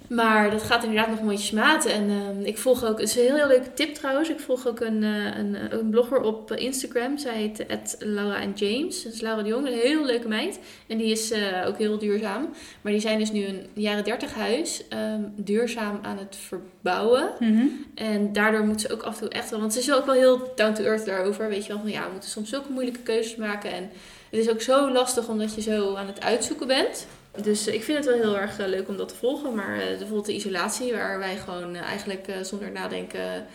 [0.10, 1.86] Maar dat gaat inderdaad nog mondjesmaat.
[1.86, 4.30] En ehm, ik volg ook, het is een heel, heel leuke tip trouwens.
[4.30, 7.18] Ik volg ook een, eh, een, een blogger op eh, Instagram.
[7.18, 9.04] Zij heet at Laura en James.
[9.04, 10.60] Dat is Laura de Jong, een heel leuke meid.
[10.88, 12.50] En die is eh, ook heel duurzaam.
[12.82, 17.30] Maar die zijn dus nu een jaren 30 huis ehm, duurzaam aan het verbouwen.
[17.40, 17.66] Mhm.
[17.96, 19.60] En daardoor moet ze ook af en toe echt wel...
[19.60, 21.50] Want ze is ook wel heel down to earth daarover.
[21.50, 23.72] Weet je wel, van ja, we moeten soms zulke moeilijke keuzes maken.
[23.72, 23.90] En
[24.30, 27.08] het is ook zo lastig omdat je zo aan het uitzoeken bent.
[27.42, 29.56] Dus eh, ik vind het wel heel erg eh, leuk om dat te volgen.
[29.56, 33.46] Maar eh, bijvoorbeeld de isolatie, waar wij gewoon eigenlijk zonder nadenken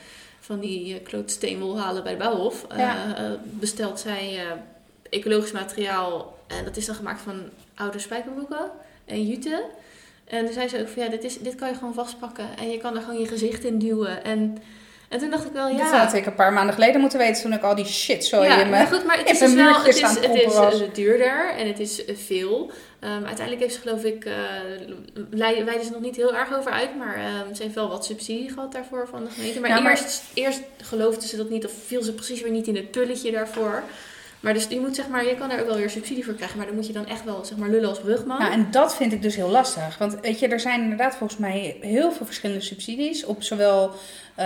[0.41, 2.67] van die uh, klote steenwol halen bij de bouwhof.
[2.77, 3.39] Ja.
[3.43, 4.39] bestelt zij
[5.11, 6.39] ecologisch materiaal.
[6.47, 7.43] En dat is dan gemaakt van
[7.75, 8.71] oude spijkerbroeken
[9.05, 9.65] en jute.
[10.25, 12.57] En toen zei ze ook van ja, dit, is, dit kan je gewoon vastpakken.
[12.57, 14.25] En je kan er gewoon je gezicht in duwen.
[14.25, 14.59] En,
[15.11, 15.77] en toen dacht ik wel, ja...
[15.77, 18.43] Dat had ik een paar maanden geleden moeten weten toen ik al die shit zo
[18.43, 21.67] ja, in goed, maar het is dus wel, het is, het is eh, duurder en
[21.67, 22.71] het is eh, veel.
[23.01, 24.29] Ehm, uiteindelijk heeft ze geloof ik,
[25.31, 28.05] leiden wijden ze nog niet heel erg over uit, maar ehm, ze heeft wel wat
[28.05, 29.61] subsidie gehad daarvoor van de gemeente.
[29.61, 32.91] Maar, Eerst, eerst geloofde ze dat niet of viel ze precies weer niet in het
[32.91, 33.83] pulletje daarvoor.
[34.41, 36.57] Maar dus je moet zeg maar, je kan daar ook wel weer subsidie voor krijgen,
[36.57, 38.39] maar dan moet je dan echt wel zeg maar lullen als brugman.
[38.39, 39.99] Nou, en dat vind ik dus heel lastig.
[39.99, 43.25] Want weet je, er zijn inderdaad volgens mij heel veel verschillende subsidies.
[43.25, 43.95] Op zowel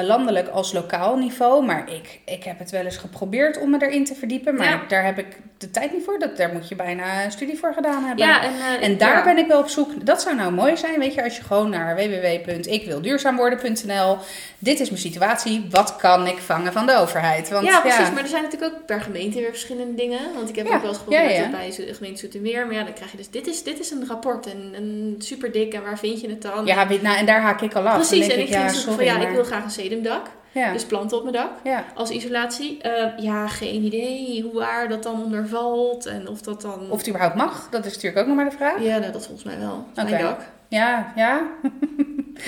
[0.03, 1.65] landelijk als lokaal niveau.
[1.65, 4.55] Maar ik, ik heb het wel eens geprobeerd om me erin te verdiepen.
[4.55, 4.81] Maar Ja.
[4.89, 5.27] daar heb ik
[5.59, 6.19] de tijd niet voor.
[6.19, 8.27] Dat, daar moet je bijna een studie voor gedaan hebben.
[8.27, 9.25] ja, en, eh, En daar ja.
[9.25, 10.07] ben ik wel op zoek.
[10.07, 14.19] Dat zou nou mooi zijn, weet je, als je gewoon naar www.ikwilduurzaamworden.nl.
[14.59, 15.67] Dit is mijn situatie.
[15.71, 17.49] Wat kan ik vangen van de overheid?
[17.51, 18.11] Want, ja, precies.
[18.11, 20.21] Maar er zijn natuurlijk ook per gemeente weer verschillende dingen.
[20.35, 21.51] Want ik heb Ja, ook wel eens geprobeerd ja, ja.
[21.51, 22.67] bij de gemeente Zoetermeer.
[22.67, 25.53] Maar ja, dan krijg je dus, dit is, dit is een rapport en, en super
[25.53, 25.75] dik.
[25.75, 26.67] En waar vind je het dan?
[26.67, 27.95] Ja, nou, en daar haak ik al af.
[27.95, 28.19] Precies.
[28.27, 30.27] denk En ik ging ja, zoeken sorry, van, ja, ik wil graag een sedumdak.
[30.53, 31.51] Ja, Dus planten op mijn dak.
[31.65, 31.85] ja.
[31.95, 32.81] Als isolatie.
[32.83, 36.07] Eh, ja, geen idee hoe waar dat dan onder valt.
[36.07, 36.91] En of dat dan...
[36.91, 38.83] Of het überhaupt mag, dat is natuurlijk ook nog maar de vraag.
[38.83, 39.87] Ja, nou, dat volgens mij wel.
[39.95, 40.41] Mijn dak.
[40.69, 41.43] Ja, ja.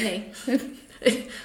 [0.03, 0.25] Nee.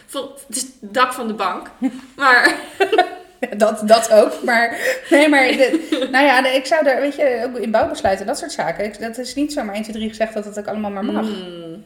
[0.08, 1.72] Vol- het is het dak van de bank.
[2.16, 2.56] Maar
[3.58, 4.44] Dat, dat ook.
[4.44, 4.78] Maar,
[5.10, 8.38] nee, maar de- nou ja, de- ik zou daar, weet je, ook in bouwbesluiten, dat
[8.38, 8.86] soort zaken.
[8.86, 11.26] Ik, dat is niet zomaar 1, 2, 3 gezegd dat het ook allemaal maar mag.
[11.28, 11.84] Hmm,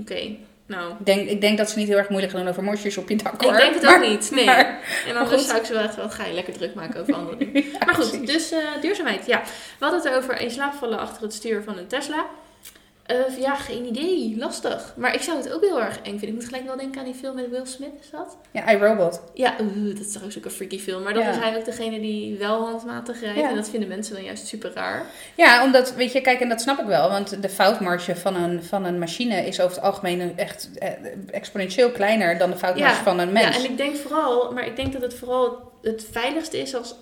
[0.00, 0.30] Oké,
[0.70, 0.90] nou.
[0.98, 3.08] Ik, denk, ik denk dat ze niet heel erg moeilijk gaan doen over mosjes op
[3.08, 3.56] je dak, Ik hoor.
[3.56, 4.44] denk het Maar- ook niet, nee.
[4.44, 4.78] maar-
[5.08, 5.40] en goed.
[5.40, 7.64] zou ik ze wel echt wel ga je lekker druk maken over andere dingen.
[7.86, 8.32] Maar goed, precies.
[8.32, 9.26] dus eh, duurzaamheid.
[9.26, 9.42] Ja,
[9.78, 12.26] we hadden het over in slaap vallen achter het stuur van een Tesla.
[13.10, 14.34] Eh, ja, geen idee.
[14.38, 14.92] Lastig.
[14.96, 16.28] Maar ik zou het ook heel erg eng vinden.
[16.28, 18.36] Ik moet gelijk wel denken aan die film met Will Smith, is dat?
[18.50, 19.20] Ja, iRobot.
[19.34, 21.02] Ja, uh, dat is trouwens ook een freaky film.
[21.02, 21.30] Maar dat Ja.
[21.30, 23.38] is hij ook degene die wel handmatig rijdt.
[23.38, 23.48] Ja.
[23.48, 25.06] En dat vinden mensen dan juist super raar.
[25.34, 27.08] Ja, omdat, weet je, kijk, en dat snap ik wel.
[27.08, 30.88] Want de foutmarge van een, van een machine is over het algemeen echt eh,
[31.30, 33.56] exponentieel kleiner dan de foutmarge Ja, van een mens.
[33.56, 36.94] Ja, en ik denk vooral, maar ik denk dat het vooral het veiligste is als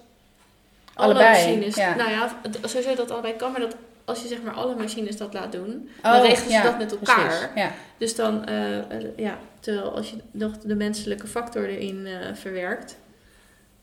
[0.95, 1.75] alle Allebei, machines.
[1.77, 1.95] ja.
[1.95, 2.33] Nou ja,
[2.65, 3.77] sowieso dat allebei kan, maar dat
[4.09, 6.79] als je zeg maar alle machines dat laat doen, Oh, dan regelen ze ja, dat
[6.79, 7.51] met elkaar.
[7.55, 7.71] Ja.
[7.99, 8.85] Dus dan, eh, eh,
[9.17, 12.97] ja, terwijl als je nog de menselijke factor erin eh, verwerkt,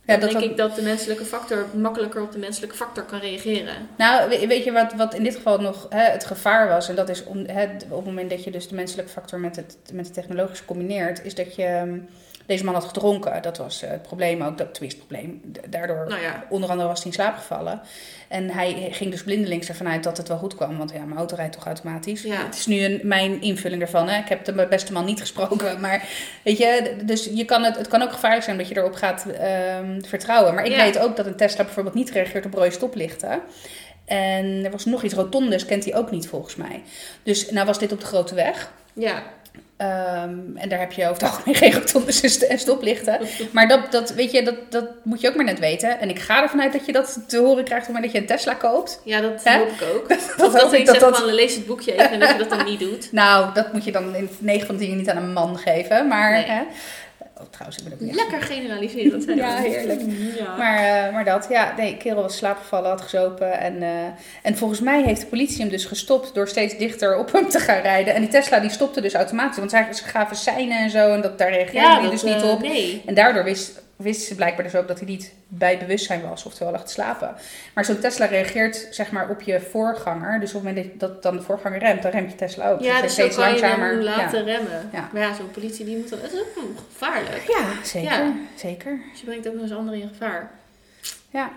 [0.05, 3.03] Ja, dan dat denk dat- ik dat de menselijke factor makkelijker op de menselijke factor
[3.03, 3.73] kan reageren.
[3.97, 6.89] Nou, we- weet je wat, wat in dit geval nog hè, het gevaar was?
[6.89, 9.55] En dat is om, hè, op het moment dat je dus de menselijke factor met
[9.55, 12.01] het, met het technologische combineert, is dat je.
[12.45, 14.57] Deze man had gedronken, dat was eh, het probleem ook.
[14.57, 15.41] Dat het probleem.
[15.43, 17.81] Da- Daardoor, Nou ja, onder andere, was hij in slaap gevallen.
[18.27, 20.77] En hij ging dus blindelings ervan uit dat het wel goed kwam.
[20.77, 22.21] Want ja, mijn auto rijdt toch automatisch.
[22.21, 22.43] Ja.
[22.45, 24.09] Het is nu een, mijn invulling ervan.
[24.09, 24.19] Hè.
[24.19, 25.79] Ik heb de beste man niet gesproken.
[25.81, 26.03] Maar
[26.43, 29.25] weet je, dus je kan het, het kan ook gevaarlijk zijn dat je erop gaat
[29.31, 30.53] ehm, vertrouwen.
[30.53, 30.83] Maar ik Ja.
[30.83, 33.39] weet ook dat een Tesla bijvoorbeeld niet reageert op rode stoplichten.
[34.05, 36.83] En er was nog iets rotondes, kent hij ook niet volgens mij.
[37.23, 38.71] Dus nou was dit op de grote weg.
[38.93, 39.23] ja.
[39.77, 43.19] Ehm, en daar heb je over het algemeen geen rotondes en st- en stoplichten.
[43.51, 45.99] Maar dat, dat, weet je, dat, dat moet je ook maar net weten.
[45.99, 48.11] En ik ga ervan uit dat je dat te horen krijgt op het moment dat
[48.11, 49.01] je een Tesla koopt.
[49.03, 49.57] ja, dat Hè?
[49.57, 50.07] hoop ik ook.
[50.37, 52.79] Dat dat ik dat van lees het boekje even en dat je dat dan niet
[52.79, 53.11] doet.
[53.21, 56.07] Nou, dat moet je dan in 9 van de 10 niet aan een man geven.
[56.07, 56.43] Maar, Nee.
[56.45, 56.61] hè?
[57.41, 59.37] Oh, trouwens, ik ben ook niet Lekker generaliserend zijn.
[59.37, 60.01] Ja, heerlijk.
[60.37, 60.55] Ja.
[60.57, 63.59] Maar, eh, maar dat, ja, nee, kerel was slaapgevallen, had gezopen.
[63.59, 63.89] En, eh,
[64.41, 67.59] en volgens mij heeft de politie hem dus gestopt door steeds dichter op hem te
[67.59, 68.13] gaan rijden.
[68.13, 71.21] En die Tesla die stopte dus automatisch, want zij, ze gaven seinen en zo en
[71.21, 72.61] dat, daar reageerde hij dat, dus niet eh, op.
[72.61, 73.01] Nee.
[73.05, 76.71] En daardoor wist, wist ze blijkbaar dus ook dat hij niet bij bewustzijn was, oftewel
[76.71, 77.35] lag te slapen.
[77.73, 80.39] Maar zo'n Tesla reageert zeg maar op je voorganger.
[80.39, 82.81] Dus op het moment dat dan de voorganger remt, dan remt je Tesla ook.
[82.81, 83.95] Ja, dus zo steeds kan je langzamer.
[83.97, 84.03] Ja.
[84.03, 84.89] laten remmen.
[84.93, 85.09] Ja.
[85.13, 86.19] Maar ja, zo'n politie die moet dan...
[86.19, 86.47] Het is ook
[86.91, 87.43] gevaarlijk.
[87.47, 88.11] Ja, zeker.
[88.11, 88.33] Ja.
[88.55, 88.99] Zeker.
[89.11, 90.51] Dus je brengt ook nog eens anderen in gevaar.
[91.29, 91.51] Ja.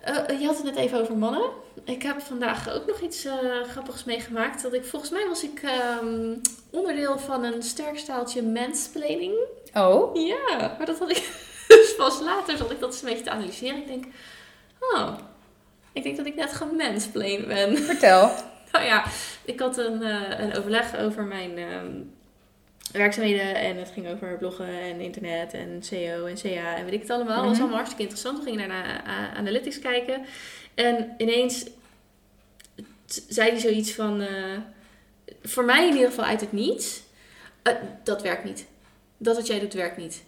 [0.00, 1.50] Eh, je had het net even over mannen.
[1.84, 3.34] Ik heb vandaag ook nog iets eh,
[3.70, 4.62] grappigs meegemaakt.
[4.62, 6.34] Dat ik, volgens mij was ik ehm,
[6.70, 9.34] onderdeel van een sterk staaltje mansplaining.
[9.74, 11.30] Oh, Ja, maar dat had ik
[11.68, 13.76] dus pas later zat ik dat eens een beetje te analyseren.
[13.76, 14.04] Ik denk,
[14.80, 15.14] oh,
[15.92, 17.76] ik denk dat ik net gemansplained ben.
[17.92, 18.30] vertel.
[18.72, 19.04] Nou ja,
[19.44, 21.92] ik had een, eh, een overleg over mijn ehm,
[22.92, 27.00] werkzaamheden en het ging over bloggen en internet en SEO en CA en weet ik
[27.00, 27.36] het allemaal.
[27.36, 27.60] Dat was Mhm.
[27.60, 28.44] allemaal hartstikke interessant.
[28.44, 30.24] We gingen naar a- analytics kijken
[30.74, 31.64] en ineens
[33.28, 34.58] zei hij zoiets van, eh,
[35.42, 37.02] voor mij in ieder geval uit het niets,
[37.62, 38.66] eh, dat werkt niet.
[39.18, 40.22] Dat wat jij doet werkt niet.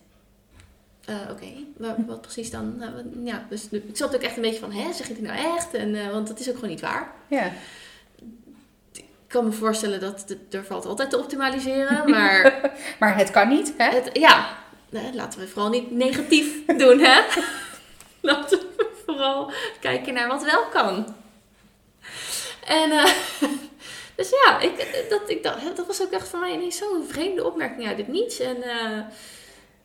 [1.04, 2.76] Eh, Oké, Wa- wat precies dan?
[2.76, 5.22] Nou, wat- ja, dus ik zat ook echt een beetje van, hè, zeg je het
[5.22, 5.74] nou echt?
[5.74, 7.12] En, want dat is ook gewoon niet waar.
[7.28, 7.52] Ja.
[8.92, 13.48] Ik kan me voorstellen dat het, er valt altijd te optimaliseren, maar Maar het kan
[13.48, 13.88] niet, hè?
[13.90, 14.56] het, ja,
[15.14, 17.20] laten we vooral niet negatief doen, hè?
[18.20, 21.14] Laten we vooral kijken naar wat wel kan.
[22.66, 23.12] En eh,
[24.16, 27.86] dus ja, ik, dat, ik dat was ook echt voor mij ineens zo'n vreemde opmerking
[27.86, 28.38] uit het niets.
[28.38, 29.00] En eh,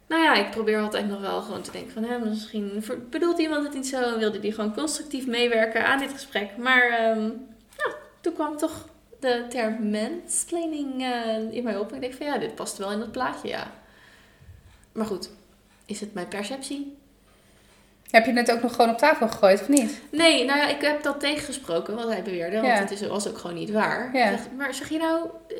[0.07, 3.63] nou ja, ik probeer altijd nog wel gewoon te denken van, hè, misschien bedoelt iemand
[3.63, 6.57] het niet zo en wilde die gewoon constructief meewerken aan dit gesprek.
[6.57, 6.89] Maar
[7.77, 8.85] ja, toen kwam toch
[9.21, 11.89] de term mansplaining eh, in mij op.
[11.89, 13.71] En ik denk van ja, dit past wel in dat plaatje, ja.
[14.91, 15.29] Maar goed,
[15.85, 16.97] is het mijn perceptie?
[18.11, 20.01] Heb je het ook nog gewoon op tafel gegooid of niet?
[20.11, 22.55] Nee, nou ja, ik heb dat tegengesproken, wat hij beweerde.
[22.55, 22.73] Want Ja.
[22.73, 24.09] het is, was ook gewoon niet waar.
[24.13, 24.25] Ja.
[24.29, 25.25] Ik zeg, maar zeg je nou...
[25.47, 25.55] eh,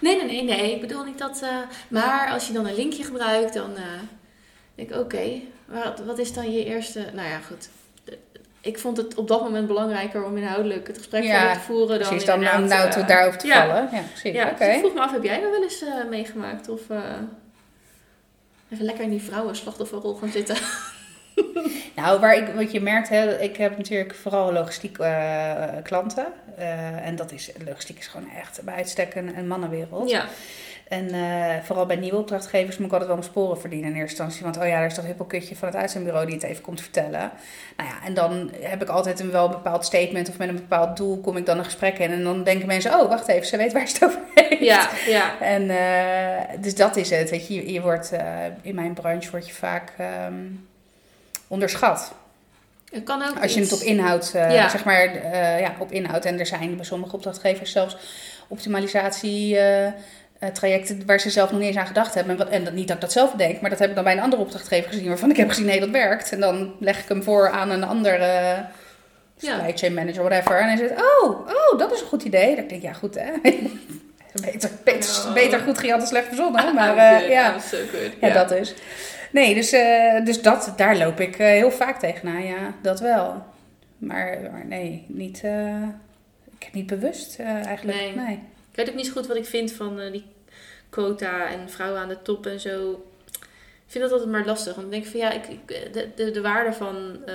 [0.00, 0.74] Nee, nee, nee, nee.
[0.74, 1.40] Ik bedoel niet dat...
[1.42, 1.48] eh,
[1.88, 3.76] maar als je dan een linkje gebruikt, dan...
[3.76, 3.82] eh
[4.74, 5.40] denk ik, oké.
[5.66, 7.04] wat, wat is dan je eerste...
[7.14, 7.68] Nou ja, goed.
[8.60, 11.98] Ik vond het op dat moment belangrijker om inhoudelijk het gesprek Ja, te voeren.
[11.98, 13.88] Dan Precies, dan om nou te, daarover te vallen.
[13.92, 14.32] Ja, precies.
[14.32, 14.64] Ja, Oké.
[14.66, 16.68] dus ik vroeg me af, heb jij dat wel eens meegemaakt?
[16.68, 16.80] Of
[18.72, 20.56] even lekker in die vrouwen slachtofferrol gaan zitten?
[21.96, 25.52] Nou, waar ik, wat je merkt, hè, ik heb natuurlijk vooral logistiek eh,
[25.82, 26.26] klanten.
[26.56, 30.10] Eh, en dat is, logistiek is gewoon echt bij uitstek een, een mannenwereld.
[30.10, 30.24] Ja.
[30.88, 34.22] En eh, vooral bij nieuwe opdrachtgevers moet ik altijd wel mijn sporen verdienen in eerste
[34.22, 34.44] instantie.
[34.44, 36.80] Want oh ja, er is toch een hippelkutje van het uitzendbureau die het even komt
[36.80, 37.30] vertellen.
[37.76, 40.96] Nou ja, en dan heb ik altijd een wel bepaald statement of met een bepaald
[40.96, 42.10] doel kom ik dan een gesprek in.
[42.10, 44.62] En dan denken mensen, oh wacht even, ze weet waar ze het over heeft.
[44.62, 45.40] Ja, ja.
[45.40, 45.66] En
[46.60, 47.30] dus dat is het.
[47.30, 48.12] Weet je, je, wordt,
[48.62, 50.34] in mijn branche word je vaak ehm,
[51.48, 52.12] onderschat.
[52.92, 54.68] Het kan ook Als je het op inhoud, Ja.
[54.68, 56.24] zeg maar, eh, ja, op inhoud.
[56.24, 57.96] En er zijn bij sommige opdrachtgevers zelfs
[58.48, 59.92] optimalisatie eh,
[60.52, 62.32] trajecten waar ze zelf nog niet eens aan gedacht hebben.
[62.32, 64.04] En, wat, en dat, niet dat ik dat zelf denk, maar dat heb ik dan
[64.04, 66.32] bij een andere opdrachtgever gezien waarvan ik heb gezien, nee, dat werkt.
[66.32, 68.64] En dan leg ik hem voor aan een andere
[69.38, 70.60] supply chain manager, whatever.
[70.60, 72.46] En hij zegt, oh, oh, dat is een goed idee.
[72.46, 73.30] Dan denk ik, ja, goed hè.
[74.42, 75.32] beter, beter, Oh.
[75.32, 76.74] beter goed gejat dan slecht verzonnen.
[76.74, 77.54] Maar eh, ja.
[78.20, 78.74] Ja, dat is.
[79.32, 82.44] Nee, dus, eh, dus dat, daar loop ik eh, heel vaak tegenaan.
[82.44, 83.44] Ja, dat wel.
[83.98, 85.82] Maar, maar nee, niet, eh,
[86.58, 87.98] ik, niet bewust eigenlijk.
[87.98, 88.14] Nee.
[88.14, 88.34] Nee.
[88.70, 90.24] Ik weet ook niet zo goed wat ik vind van die
[90.88, 93.04] quota en vrouwen aan de top en zo.
[93.86, 94.74] Ik vind dat altijd maar lastig.
[94.74, 97.34] Want ik denk van ja, ik, ik- de, de, de waarde van eh,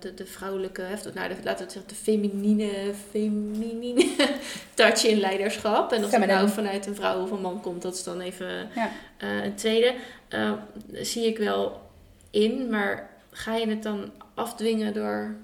[0.00, 2.70] de, de vrouwelijke, of, nou, de, laten we het zeggen, de feminine,
[3.10, 4.08] feminine
[4.74, 5.92] touch in leiderschap.
[5.92, 8.68] En of het nou vanuit een vrouw of een man komt, dat is dan even
[8.74, 8.90] Ja.
[9.16, 9.94] eh, een tweede.
[10.28, 10.52] Eh,
[10.92, 11.80] zie ik wel
[12.30, 15.34] in, maar ga je het dan afdwingen door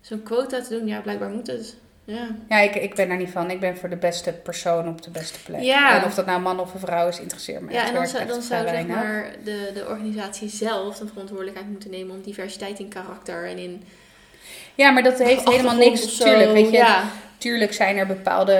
[0.00, 0.86] zo'n quota te doen?
[0.86, 1.76] Ja, blijkbaar moet het.
[2.06, 2.28] Ja.
[2.48, 3.50] Ja, ik, ik ben daar niet van.
[3.50, 5.60] Ik ben voor de beste persoon op de beste plek.
[5.60, 6.00] Ja.
[6.00, 8.26] En of dat nou man of een vrouw is, interesseert me Ja, en dan zou,
[8.26, 12.88] dan zou zeg maar de, de organisatie zelf de verantwoordelijkheid moeten nemen om diversiteit in
[12.88, 13.82] karakter en in
[14.74, 16.04] Ja, maar dat heeft helemaal niks.
[16.04, 16.24] of zo.
[16.24, 16.76] Tuurlijk, weet je.
[16.76, 17.04] Ja,
[17.38, 18.54] Tuurlijk zijn er bepaalde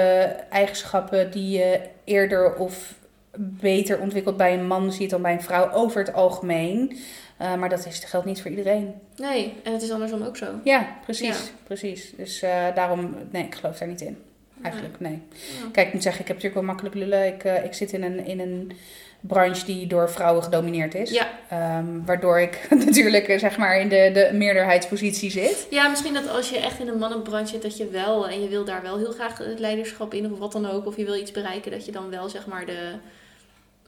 [0.49, 2.93] eigenschappen die je eerder of
[3.39, 6.97] beter ontwikkelt bij een man ziet dan bij een vrouw over het algemeen.
[7.37, 8.93] Eh, maar dat is, geldt niet voor iedereen.
[9.15, 10.45] nee, en het is andersom ook zo.
[10.63, 11.27] Ja, precies.
[11.27, 11.51] Ja.
[11.63, 12.13] precies.
[12.17, 14.17] Dus eh, daarom, nee, ik geloof daar niet in.
[14.61, 15.21] Eigenlijk, nee.
[15.31, 15.69] Ja.
[15.71, 17.27] Kijk, ik moet zeggen, ik heb natuurlijk wel makkelijk lullen.
[17.27, 18.71] Ik, eh, ik zit in een, in een
[19.19, 21.09] branche die door vrouwen gedomineerd is.
[21.11, 21.27] Ja.
[21.49, 25.67] Ehm, waardoor ik natuurlijk, zeg maar, in de, de meerderheidspositie zit.
[25.69, 28.49] ja, misschien dat als je echt in een mannenbranche zit, dat je wel, en je
[28.49, 31.15] wil daar wel heel graag het leiderschap in of wat dan ook, of je wil
[31.15, 32.93] iets bereiken, dat je dan wel zeg maar de,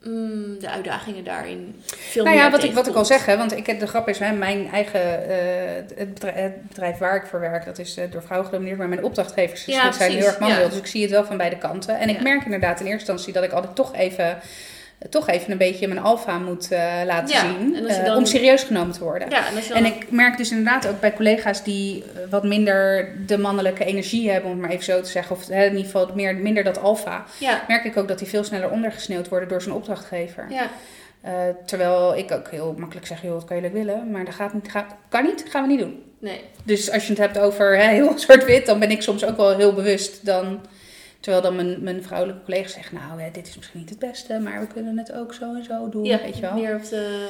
[0.04, 3.38] mm, de uitdagingen daarin veel Nou meer ja, wat ik, wat ik al zeg, hè,
[3.38, 5.36] want ik, heb- de grap is, hè, mijn eigen, eh,
[5.96, 8.90] het, bedrijf, het bedrijf waar ik voor werk, dat is eh, door vrouwen gedomineerd, maar
[8.90, 10.66] mijn opdrachtgevers Ja, zijn heel erg mannelijk.
[10.68, 10.72] ja.
[10.72, 12.00] Dus ik zie het wel van beide kanten.
[12.00, 14.38] En ik merk inderdaad in eerste instantie dat ik altijd toch even,
[15.10, 18.26] toch even een beetje mijn alfa moet eh, laten Ja, zien, je eh, dan- om
[18.26, 19.30] serieus genomen te worden.
[19.30, 22.30] Ja, en als je dan En ik merk dus inderdaad ook bij collega's die eh,
[22.30, 25.64] wat minder de mannelijke energie hebben, om het maar even zo te zeggen, of hè,
[25.64, 28.70] in ieder geval meer, minder dat alfa, ja, merk ik ook dat die veel sneller
[28.70, 30.46] ondergesneeuwd worden door zijn opdrachtgever.
[30.50, 30.70] ja,
[31.66, 34.12] terwijl ik ook heel makkelijk zeg, joh, wat kan jullie willen?
[34.12, 36.04] Maar dat gaat niet, gaat, kan niet, gaan we niet doen.
[36.20, 36.42] nee.
[36.64, 39.58] Dus als je het hebt over hè, heel zwart-wit, dan ben ik soms ook wel
[39.58, 40.26] heel bewust.
[40.26, 40.62] Dan,
[41.20, 44.40] terwijl dan mijn, mijn vrouwelijke collega's zeggen, nou, hè, dit is misschien niet het beste,
[44.40, 46.54] maar we kunnen het ook zo en zo doen, Ja, weet je wel.
[46.54, 47.28] meer op de,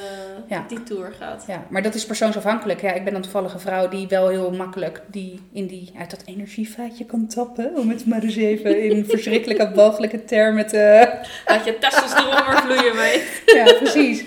[0.47, 0.65] Ja.
[0.67, 1.43] die tour gaat.
[1.47, 2.81] Ja, maar dat is persoonsafhankelijk.
[2.81, 6.09] Ja, ik ben dan toevallig een vrouw die wel heel makkelijk die, in die, uit
[6.09, 7.75] dat energievaatje kan tappen.
[7.77, 11.09] Om het maar eens even in verschrikkelijke, walgelijke termen te...
[11.47, 13.23] Laat je testosteron maar vloeien mee.
[13.45, 14.23] Ja, precies.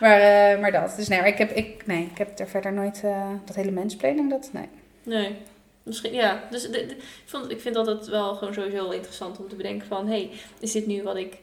[0.00, 0.94] Maar, eh, maar dat.
[0.96, 3.70] Dus nee, maar ik heb, ik, nee, ik heb er verder nooit eh, dat hele
[3.70, 4.68] mensplaning, dat, nee.
[5.02, 5.36] Nee.
[5.82, 6.42] Misschien, ja.
[6.50, 9.86] Dus de- de- ik, vond, ik vind dat wel gewoon sowieso interessant om te bedenken
[9.86, 10.06] van...
[10.06, 10.30] Hé, hey,
[10.60, 11.36] is dit nu wat, ik,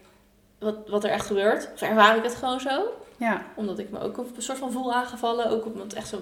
[0.59, 1.69] wat, wat er echt gebeurt?
[1.73, 2.83] Of ervaar ik het gewoon zo?
[3.17, 5.49] Ja, Omdat ik me ook op een soort van voel aangevallen.
[5.49, 6.17] Ook op het echt zo.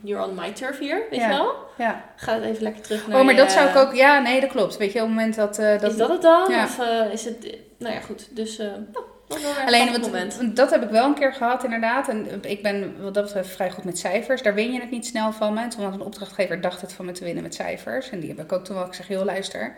[0.00, 1.28] You're on my turf hier, weet Ja.
[1.30, 1.54] je wel?
[1.78, 2.04] ja.
[2.16, 4.50] Ga het even lekker terug naar Oh, maar dat zou ik ook, ja, nee, dat
[4.50, 4.76] klopt.
[4.76, 5.58] Weet je, op het moment dat...
[5.58, 6.50] eh, dat Is dat het dan?
[6.50, 6.64] Ja.
[6.64, 7.56] Of eh, is het...
[7.78, 8.36] Nou ja, goed.
[8.36, 8.56] Dus...
[8.58, 8.70] nou,
[9.66, 10.56] Alleen, wat, moment.
[10.56, 12.08] dat heb ik wel een keer gehad, inderdaad.
[12.08, 14.42] En ik ben wat dat betreft vrij goed met cijfers.
[14.42, 17.12] Daar win je het niet snel van Toen had een opdrachtgever dacht het van me
[17.12, 18.10] te winnen met cijfers.
[18.10, 19.74] En die heb ik ook toen wel gezegd, joh, luister.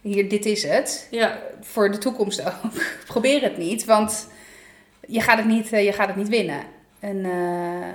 [0.00, 1.06] Hier, dit is het.
[1.10, 1.38] Ja.
[1.60, 2.72] Voor de toekomst ook.
[3.06, 4.28] Probeer het niet, want
[5.06, 6.60] je gaat het niet, eh, je gaat het niet winnen.
[7.00, 7.88] En eh,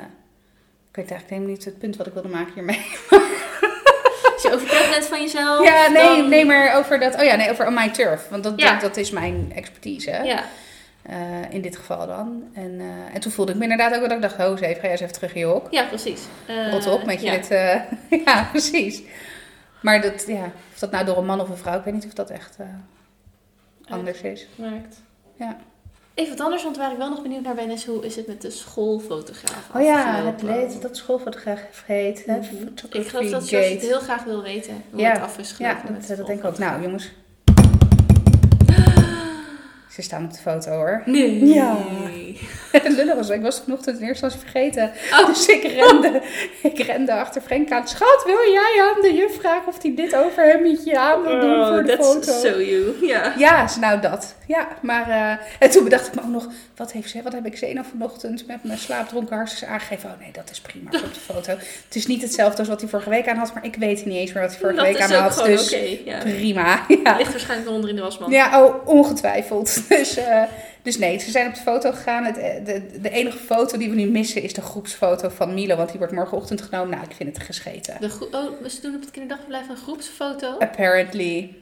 [0.90, 2.86] ik weet eigenlijk helemaal niet het punt wat ik wilde maken hiermee.
[4.34, 5.66] Als je overtuigd bent van jezelf...
[5.66, 7.16] Ja, nee, dan- nee, maar over dat.
[7.16, 8.28] Oh ja, nee, over on my turf.
[8.30, 8.72] Want dat, Ja.
[8.72, 10.12] dat, dat is mijn expertise.
[10.24, 10.44] Ja.
[11.02, 12.44] Eh, in dit geval dan.
[12.54, 14.76] En, eh, en toen voelde ik me inderdaad ook dat ik dacht, ho, eens even,
[14.76, 15.68] ga jij eens even terug in je hok.
[15.72, 16.22] Ja, precies.
[16.46, 17.38] Eh, Rot op met je ja.
[17.38, 17.48] dit.
[18.26, 19.02] ja, precies.
[19.82, 22.06] Maar dat, ja, of dat nou door een man of een vrouw, ik weet niet
[22.06, 22.58] of dat echt
[23.88, 24.48] anders is.
[24.56, 25.02] Werkt.
[25.36, 25.58] Ja.
[26.14, 28.28] Even wat anders, want waar ik wel nog benieuwd naar ben, is hoe is het
[28.28, 29.70] met de schoolfotograaf?
[29.76, 32.26] Oh ja, het leed dat schoolfotograaf heet.
[32.26, 32.42] Mhm.
[32.92, 35.78] Ik geloof dat George het heel graag wil weten hoe Ja, het af is gelopen.
[35.88, 36.58] Ja, dat, de dat denk ik ook.
[36.58, 37.12] Nou, jongens.
[39.92, 41.02] Ze staan op de foto hoor.
[41.06, 41.46] Nee.
[41.46, 41.78] Ja.
[42.72, 44.92] Het lullig was, ik was vanochtend in eerste instantie vergeten.
[45.12, 45.28] Oh.
[45.32, 46.22] Dus ik rende,
[46.64, 47.88] ik rende achter Frank aan.
[47.88, 51.84] Schat, wil jij aan de juf vragen of hij dit overhemdje aan wil doen voor
[51.84, 52.32] de Oh, that's foto?
[52.50, 53.06] so you.
[53.08, 53.34] Ja.
[53.38, 54.36] Ja, ze- nou dat.
[54.48, 55.10] Ja, maar...
[55.10, 56.48] eh, en toen bedacht ik me ook nog...
[56.76, 60.10] Wat, heeft ze, wat heb ik Zena vanochtend met mijn slaapdronken hartstikke aangegeven?
[60.10, 61.52] Oh nee, dat is prima voor op de foto.
[61.86, 63.54] Het is niet hetzelfde als wat hij vorige week aan had.
[63.54, 65.46] Maar ik weet niet eens meer wat hij vorige dat week aan had.
[65.46, 65.98] Dus oké.
[66.06, 66.18] ja.
[66.20, 66.80] prima.
[67.04, 67.18] Ja.
[67.18, 68.32] Ligt waarschijnlijk onder in de wasmand.
[68.34, 69.90] Ja, oh, ongetwijfeld.
[69.90, 70.42] Dus, eh,
[70.82, 72.24] dus nee, ze zijn op de foto gegaan.
[72.24, 75.76] Het, eh, de, de enige foto die we nu missen is de groepsfoto van Milo.
[75.76, 76.90] Want die wordt morgenochtend genomen.
[76.90, 77.98] Nou, ik vind het gescheten.
[78.00, 80.58] De oh, ze doen op het kinderdagverblijf een groepsfoto.
[80.60, 81.56] Apparently.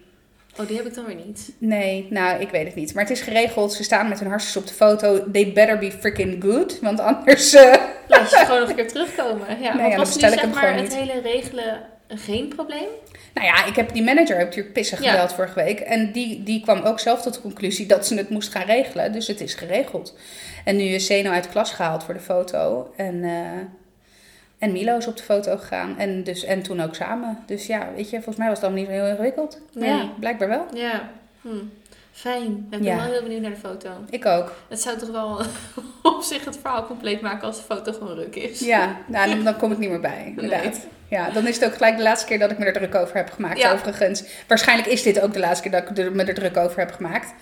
[0.60, 1.52] Oh, die heb ik dan weer niet.
[1.58, 2.94] Nee, nou, ik weet het niet.
[2.94, 3.74] Maar het is geregeld.
[3.74, 5.32] Ze staan met hun hartjes op de foto.
[5.32, 6.80] They better be freaking good.
[6.80, 7.54] Want anders...
[7.54, 7.74] eh,
[8.08, 9.62] Laat je gewoon nog een keer terugkomen.
[9.62, 11.22] Ja, Nee, want ja, dan was bestel nu ik zeg hem maar gewoon het hele
[11.22, 11.82] regelen
[12.18, 12.88] geen probleem?
[13.34, 15.12] Nou ja, ik heb die manager heb natuurlijk pissig Ja.
[15.12, 15.80] gebeld vorige week.
[15.80, 19.12] En die, die kwam ook zelf tot de conclusie dat ze het moest gaan regelen.
[19.12, 20.18] Dus het is geregeld.
[20.66, 22.94] En nu is Zeno uit de klas gehaald voor de foto.
[22.96, 23.42] En, eh,
[24.58, 25.98] en Milo is op de foto gegaan.
[25.98, 27.44] En, dus, en toen ook samen.
[27.46, 29.60] Dus ja, weet je, volgens mij was het allemaal niet heel ingewikkeld.
[29.74, 29.98] Maar Nee.
[29.98, 30.66] ja, blijkbaar wel.
[30.74, 31.10] Ja.
[31.42, 31.50] Hm.
[32.20, 32.52] Fijn.
[32.52, 32.96] Ik ben Ja.
[32.96, 33.90] wel heel benieuwd naar de foto.
[34.10, 34.54] Ik ook.
[34.70, 35.42] Het zou toch wel
[36.16, 38.60] op zich het verhaal compleet maken als de foto gewoon ruk is.
[38.60, 40.80] Ja, nou, dan, dan kom ik niet meer bij, inderdaad.
[41.10, 43.16] Ja, dan is het ook gelijk de laatste keer dat ik me er druk over
[43.16, 43.72] heb gemaakt, Ja.
[43.74, 44.24] overigens.
[44.48, 46.92] Waarschijnlijk is dit ook de laatste keer dat ik er, me er druk over heb
[46.92, 47.34] gemaakt.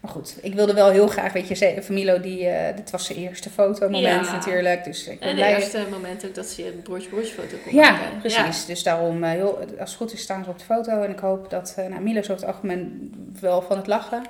[0.00, 3.18] Maar goed, ik wilde wel heel graag, weet je, Familo, die, eh, dit was zijn
[3.18, 4.32] eerste fotomoment Ja.
[4.32, 4.84] natuurlijk.
[4.84, 5.54] Dus ik ben En het blij.
[5.54, 8.18] eerste moment ook dat ze een broertje-broertje foto kon Ja, maken.
[8.18, 8.66] precies.
[8.66, 11.02] Dus daarom, heel, als het goed is, staan ze op de foto.
[11.02, 14.22] En ik hoop dat, eh nou, Milo is over het algemeen wel van het lachen.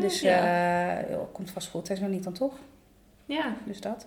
[0.00, 1.00] Dus ja.
[1.10, 1.90] joh, komt vast goed.
[1.90, 2.52] Is nog niet dan toch?
[3.26, 3.56] ja.
[3.64, 4.06] Dus dat.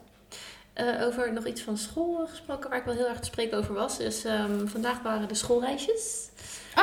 [1.04, 4.00] Over nog iets van school gesproken waar ik wel heel erg te spreken over was.
[4.26, 6.28] Ehm, vandaag waren de schoolreisjes.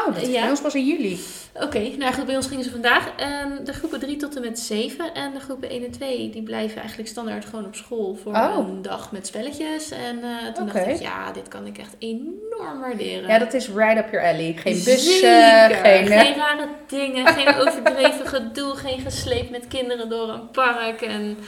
[0.06, 0.40] Oh, dat Ja.
[0.40, 1.20] bij ons pas in juli.
[1.54, 3.08] Oké, nou goed, bij ons gingen ze vandaag.
[3.16, 6.42] En de groepen 3 tot en met 7 en de groepen 1 en 2, die
[6.42, 8.68] blijven eigenlijk standaard gewoon op school voor Oh.
[8.68, 9.90] een dag met spelletjes.
[9.90, 13.28] En eh, toen dacht ik, ja, dit kan ik echt enorm waarderen.
[13.28, 14.54] Ja, dat is right up your alley.
[14.58, 16.06] Geen bussen, geen...
[16.06, 21.00] geen rare dingen, geen overdreven gedoe, geen gesleept met kinderen door een park.
[21.02, 21.38] En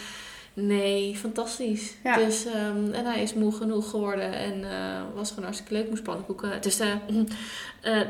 [0.67, 1.95] nee, fantastisch.
[2.05, 2.17] Ja.
[2.17, 6.03] Dus, ehm, en hij is moe genoeg geworden en eh, was gewoon hartstikke leuk, moest
[6.03, 6.61] pannenkoeken.
[6.61, 6.95] Dus de,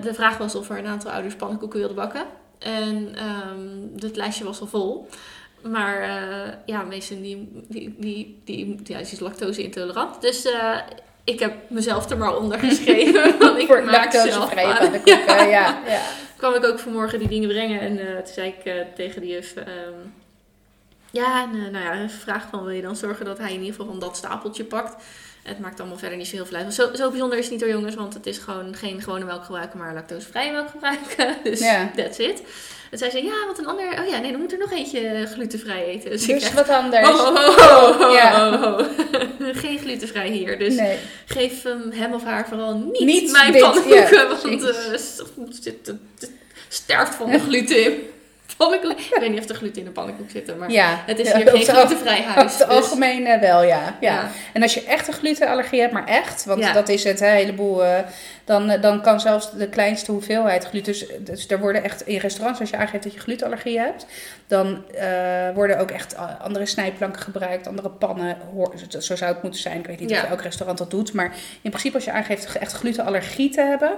[0.03, 2.24] de vraag was of er een aantal ouders pannenkoeken wilden bakken.
[2.59, 5.09] En ehm, het lijstje was al vol.
[5.62, 10.20] Maar eh, ja, meesten die, die, die, die, ja, ze is lactose intolerant.
[10.20, 10.49] Dus
[11.24, 13.38] ik heb mezelf er maar onder geschreven.
[13.38, 15.24] Want ik voor zelf lactosevrije pannenkoeken.
[15.26, 15.42] Ja.
[15.42, 16.01] Ja, ja.
[16.36, 17.80] kwam ik ook vanmorgen die dingen brengen.
[17.80, 19.55] En toen zei ik tegen die juf...
[19.55, 20.18] ehm,
[21.11, 23.61] ja, en, eh, nou ja, een vraag van wil je dan zorgen dat hij in
[23.61, 25.03] ieder geval van dat stapeltje pakt.
[25.43, 26.75] Het maakt allemaal verder niet zo heel veel uit.
[26.75, 29.45] Zo, zo bijzonder is het niet door jongens, want het is gewoon geen gewone melk
[29.45, 31.37] gebruiken, maar lactosevrije melk gebruiken.
[31.51, 31.91] Dus Ja.
[31.97, 32.43] that's it.
[32.91, 34.01] En zij zei, ja, want een ander...
[34.01, 36.11] Oh ja, nee, dan moet er nog eentje glutenvrij eten.
[36.11, 36.55] Dus, Dus echt...
[36.55, 37.09] wat anders.
[38.13, 38.59] Ja.
[39.39, 40.59] Geen glutenvrij hier.
[40.59, 40.99] Dus nee.
[41.27, 44.15] geef hem, hem of haar vooral niet, Niet mijn pannenkoeken.
[44.17, 45.73] ja, want precies.
[45.87, 45.95] eh,
[46.69, 47.93] sterft van de gluten
[48.57, 48.90] pannenkoek.
[49.01, 51.03] Ik weet niet of er gluten in de pannenkoek zitten, maar Ja.
[51.07, 52.36] het is Ja, hier op geen glutenvrij huis.
[52.44, 53.96] Over het dus- algemeen eh, wel, ja.
[54.01, 54.12] ja.
[54.12, 54.30] Ja.
[54.53, 56.72] En als je echt een glutenallergie hebt, maar echt, want Ja.
[56.72, 57.99] dat is het, hè, een heleboel, eh,
[58.49, 62.18] dan, eh, dan kan zelfs de kleinste hoeveelheid gluten, dus, dus er worden echt in
[62.18, 64.07] restaurants, als je aangeeft dat je glutenallergie hebt,
[64.46, 69.32] dan eh, worden ook echt a- andere snijplanken gebruikt, andere pannen, hoor, zo- zo zou
[69.32, 69.78] het moeten zijn.
[69.78, 70.22] Ik weet niet Ja.
[70.22, 73.90] of elk restaurant dat doet, maar in principe als je aangeeft echt glutenallergie te hebben,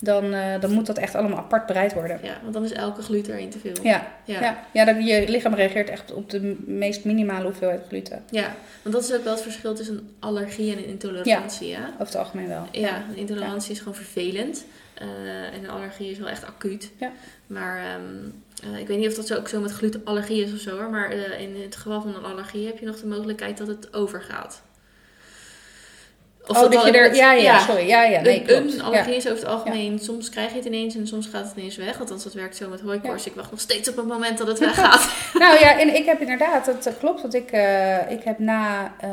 [0.00, 2.18] dan, eh, dan moet dat echt allemaal apart bereid worden.
[2.22, 3.74] Ja, want dan is elke gluten erin te veel.
[3.82, 4.56] Ja, Ja.
[4.72, 4.96] ja.
[4.98, 8.22] je lichaam reageert echt op de meest minimale hoeveelheid gluten.
[8.30, 11.68] Ja, want dat is ook wel het verschil tussen een allergie en een intolerantie.
[11.68, 12.66] Ja, Over het algemeen wel.
[12.72, 14.64] ja een intolerantie is gewoon vervelend.
[14.94, 16.90] eh, en een allergie is wel echt acuut.
[16.98, 17.12] Ja.
[17.46, 18.28] Maar ehm,
[18.62, 20.90] eh, ik weet niet of dat zo ook zo met glutenallergie is of zo hoor.
[20.90, 23.94] Maar eh, in het geval van een allergie heb je nog de mogelijkheid dat het
[23.94, 24.62] overgaat.
[26.46, 27.14] Of oh, dat je er...
[27.14, 27.86] Ja, ja, sorry.
[27.86, 31.06] Ja, ja, nee, een, allergie is over het algemeen, soms krijg je het ineens en
[31.06, 32.00] soms gaat het ineens weg.
[32.00, 33.26] Althans, dat werkt zo met hooikoorts.
[33.26, 35.08] Ik wacht nog steeds op het moment dat het weggaat.
[35.38, 38.92] Nou ja, en ik heb inderdaad, het eh, klopt, want ik, eh, ik heb na,
[39.00, 39.10] eh,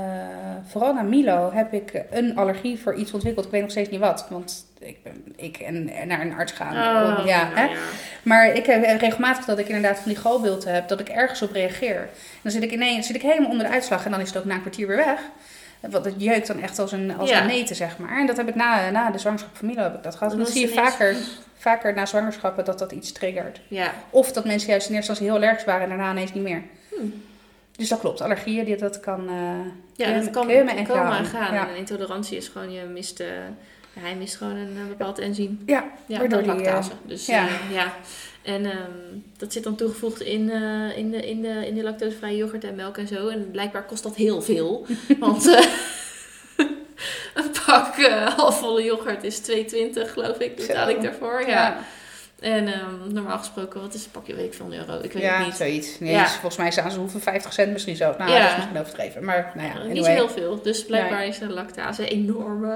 [0.68, 3.46] vooral na Milo, heb ik een allergie voor iets ontwikkeld.
[3.46, 6.52] Ik weet nog steeds niet wat, want ik, ben, ik en, en naar een arts
[6.52, 6.74] gaan.
[6.74, 7.64] Oh, Om- ja, nou hè?
[7.64, 7.80] ja.
[8.24, 11.52] Maar ik heb regelmatig dat ik inderdaad van die galbulten heb, dat ik ergens op
[11.52, 12.00] reageer.
[12.00, 12.10] En
[12.42, 14.46] dan zit ik ineens zit ik helemaal onder de uitslag en dan is het ook
[14.46, 15.20] na een kwartier weer weg.
[15.92, 17.42] Want het jeukt dan echt als een, als Ja.
[17.42, 18.18] een neten, zeg maar.
[18.20, 20.32] En dat heb ik na, na de zwangerschap van Milo heb ik dat gehad.
[20.32, 21.16] En Dan dat zie je vaker,
[21.58, 23.62] vaker na zwangerschappen dat dat iets triggert.
[23.68, 23.92] Ja.
[24.10, 26.62] Of dat mensen juist in eerste instantie heel allergisch waren en daarna ineens niet meer.
[26.96, 27.14] Hmm.
[27.76, 29.28] Dus dat klopt, allergieën, die- dat kan...
[29.30, 29.36] eh,
[29.96, 31.18] Ja, dat kan komen aan.
[31.18, 31.54] en gaan.
[31.54, 31.68] Ja.
[31.70, 33.28] En intolerantie is gewoon, je mist, eh,
[34.00, 35.64] hij mist gewoon een eh, bepaald enzym.
[35.66, 36.92] Ja, Ja, Waardoor die, lactase.
[37.06, 37.48] dus ja.
[37.72, 37.94] ja.
[38.44, 38.92] En ehm,
[39.38, 42.76] dat zit dan toegevoegd in, eh, in, de, in, de, in de lactosevrije yoghurt en
[42.76, 43.28] melk en zo.
[43.28, 44.86] En blijkbaar kost dat heel veel.
[45.20, 45.66] Want eh,
[47.34, 49.46] een pak eh, halfvolle yoghurt is 2,20
[49.94, 50.56] geloof ik.
[50.56, 51.40] Betaal ik daarvoor.
[51.42, 51.48] Ja.
[51.48, 51.78] ja.
[52.40, 55.00] En ehm, normaal gesproken, wat is een pakje week van euro?
[55.02, 55.56] Ik weet ja, het niet.
[55.56, 56.00] zoiets.
[56.00, 56.22] Nee, Ja.
[56.24, 58.16] dus volgens mij staan ze hoeveel 50 cent misschien zo.
[58.18, 58.40] Nou, Ja.
[58.40, 59.26] dat is misschien overdreven.
[59.26, 59.94] Maar nou ja, anyway.
[59.94, 60.62] Niet zo heel veel.
[60.62, 62.74] Dus blijkbaar is de lactase enorm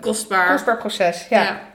[0.00, 0.50] kostbaar.
[0.52, 1.71] Kostbaar proces, ja.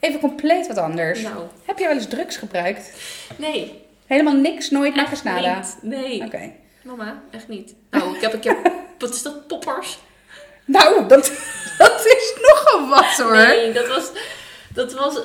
[0.00, 1.20] Even compleet wat anders.
[1.22, 2.92] Nou, Heb je wel eens drugs gebruikt?
[3.36, 3.84] nee.
[4.06, 5.56] Helemaal niks, nooit Echt nergens nada?
[5.58, 5.76] niet.
[5.82, 6.24] Nee.
[6.24, 6.52] Oké.
[6.82, 7.74] Mama, echt niet.
[7.90, 8.56] Nou, ik heb een keer...
[8.98, 9.46] Wat is dat?
[9.46, 9.98] Poppers?
[10.64, 11.32] Nou, dat,
[11.78, 13.36] dat is nogal wat hoor.
[13.36, 14.10] Nee, dat was...
[14.74, 15.18] Dat was...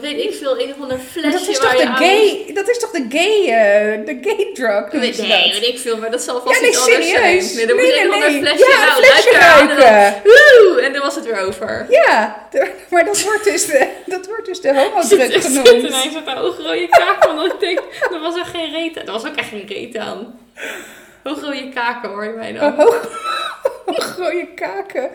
[0.00, 2.78] Weet ik veel, een of ander flesje dat is toch je de gay, dat is
[2.78, 4.90] toch de gay, eh, de gay drug?
[4.90, 5.60] Weet, nee, dat?
[5.60, 7.52] weet ik veel, maar dat zal vast Ja, nee, iets anders serieus.
[7.52, 7.56] zijn.
[7.56, 8.40] Nee, dan Nee, moest nee, een nee.
[8.42, 10.84] flesje Ja, een nou, flesje ruiken en!
[10.84, 11.86] En dan was het weer over.
[11.88, 12.48] Ja,
[12.90, 15.68] maar dat wordt dus de, dat wordt dus de Ik homodruk zit genoemd.
[15.68, 17.78] ineens met een oogrode kaak van dat ik denk,
[18.12, 19.06] er was er geen reet aan.
[19.06, 20.38] Er was ook echt geen reet aan.
[21.24, 22.80] Oogrode kaken hoor je mij dan.
[22.86, 22.94] Oh,
[23.86, 25.10] Gooie kaken.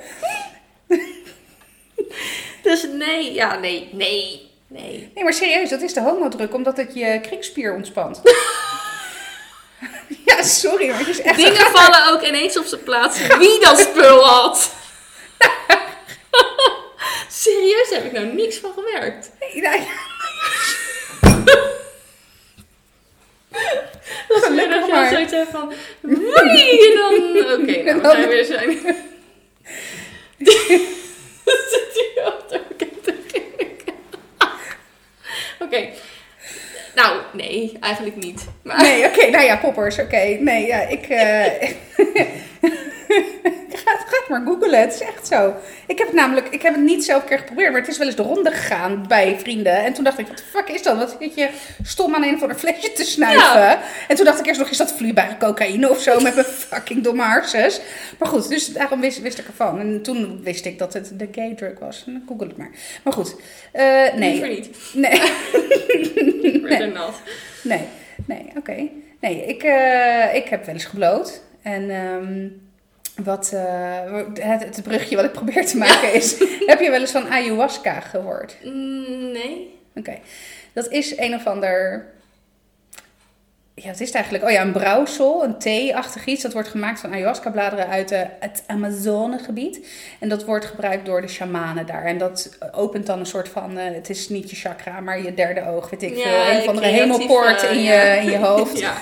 [2.64, 5.12] Dus nee, ja, nee, nee, nee.
[5.16, 8.22] Nee, maar serieus, dat is de homodruk, omdat het je kriekspier ontspant.
[10.26, 11.36] ja, sorry, maar het is echt...
[11.36, 14.72] Dingen vallen ook ineens op zijn plaats wie dat spul had.
[17.32, 19.32] Serieus, daar heb ik nou niks van gemerkt.
[19.40, 20.08] Nee, nou ja.
[24.28, 25.10] Dat is weer dat je maar.
[25.10, 27.14] zoiets hebt van, woei, en dan,
[27.54, 28.96] oké, nou, En we zijn weer zijn.
[31.70, 32.62] Zit hier de
[35.60, 35.88] Oké.
[36.96, 38.46] Nou, nee, eigenlijk niet.
[38.64, 40.38] Maar Nee, oké, nou ja, poppers, oké.
[40.40, 41.06] Nee, ja, ik...
[41.10, 41.70] eh
[43.84, 45.56] ga, ga het maar googlen, het is echt zo.
[45.88, 47.98] Ik heb het namelijk, ik heb het niet zelf een keer geprobeerd, maar het is
[47.98, 49.84] wel eens de ronde gegaan bij vrienden.
[49.84, 50.98] En toen dacht ik, wat de fuck is dat?
[50.98, 51.50] Wat zit je
[51.84, 53.80] stom aan een of ander flesje te snuiven?
[54.08, 57.04] En toen dacht ik eerst nog, is dat vloeibare cocaïne of zo met mijn fucking
[57.04, 57.82] domme hersens?
[58.20, 59.80] Maar goed, dus daarom wist, wist ik ervan.
[59.80, 62.04] En toen wist ik dat het de gay drug was.
[62.06, 62.72] En dan google het maar.
[63.04, 63.36] Maar goed,
[63.72, 64.60] eh, liever nee.
[64.60, 64.70] niet.
[64.94, 65.22] Nee.
[66.64, 67.14] Rather not.
[67.64, 67.84] Nee,
[68.26, 68.88] nee, oké.
[69.20, 71.42] Nee, ik, eh, ik heb wel eens gebloot.
[71.62, 72.48] En ehm,
[73.24, 76.40] wat, eh, het, het brugje wat ik probeer te maken is...
[76.66, 78.56] heb je wel eens van ayahuasca gehoord?
[78.64, 79.80] Mm, nee.
[79.96, 80.18] Oké.
[80.74, 82.06] Dat is een of ander...
[83.74, 84.44] Ja, wat is het eigenlijk?
[84.44, 86.42] Oh ja, een brouwsel, een thee-achtig iets.
[86.42, 89.88] Dat wordt gemaakt van ayahuasca-bladeren uit eh, het Amazonegebied.
[90.20, 92.06] En dat wordt gebruikt door de shamanen daar.
[92.06, 93.78] En dat opent dan een soort van...
[93.78, 96.52] eh, het is niet je chakra, maar je derde oog, weet ik Ja, veel.
[96.52, 98.80] Een of andere creatieve, hemelpoort in je, in je hoofd.
[98.90, 98.94] Ja.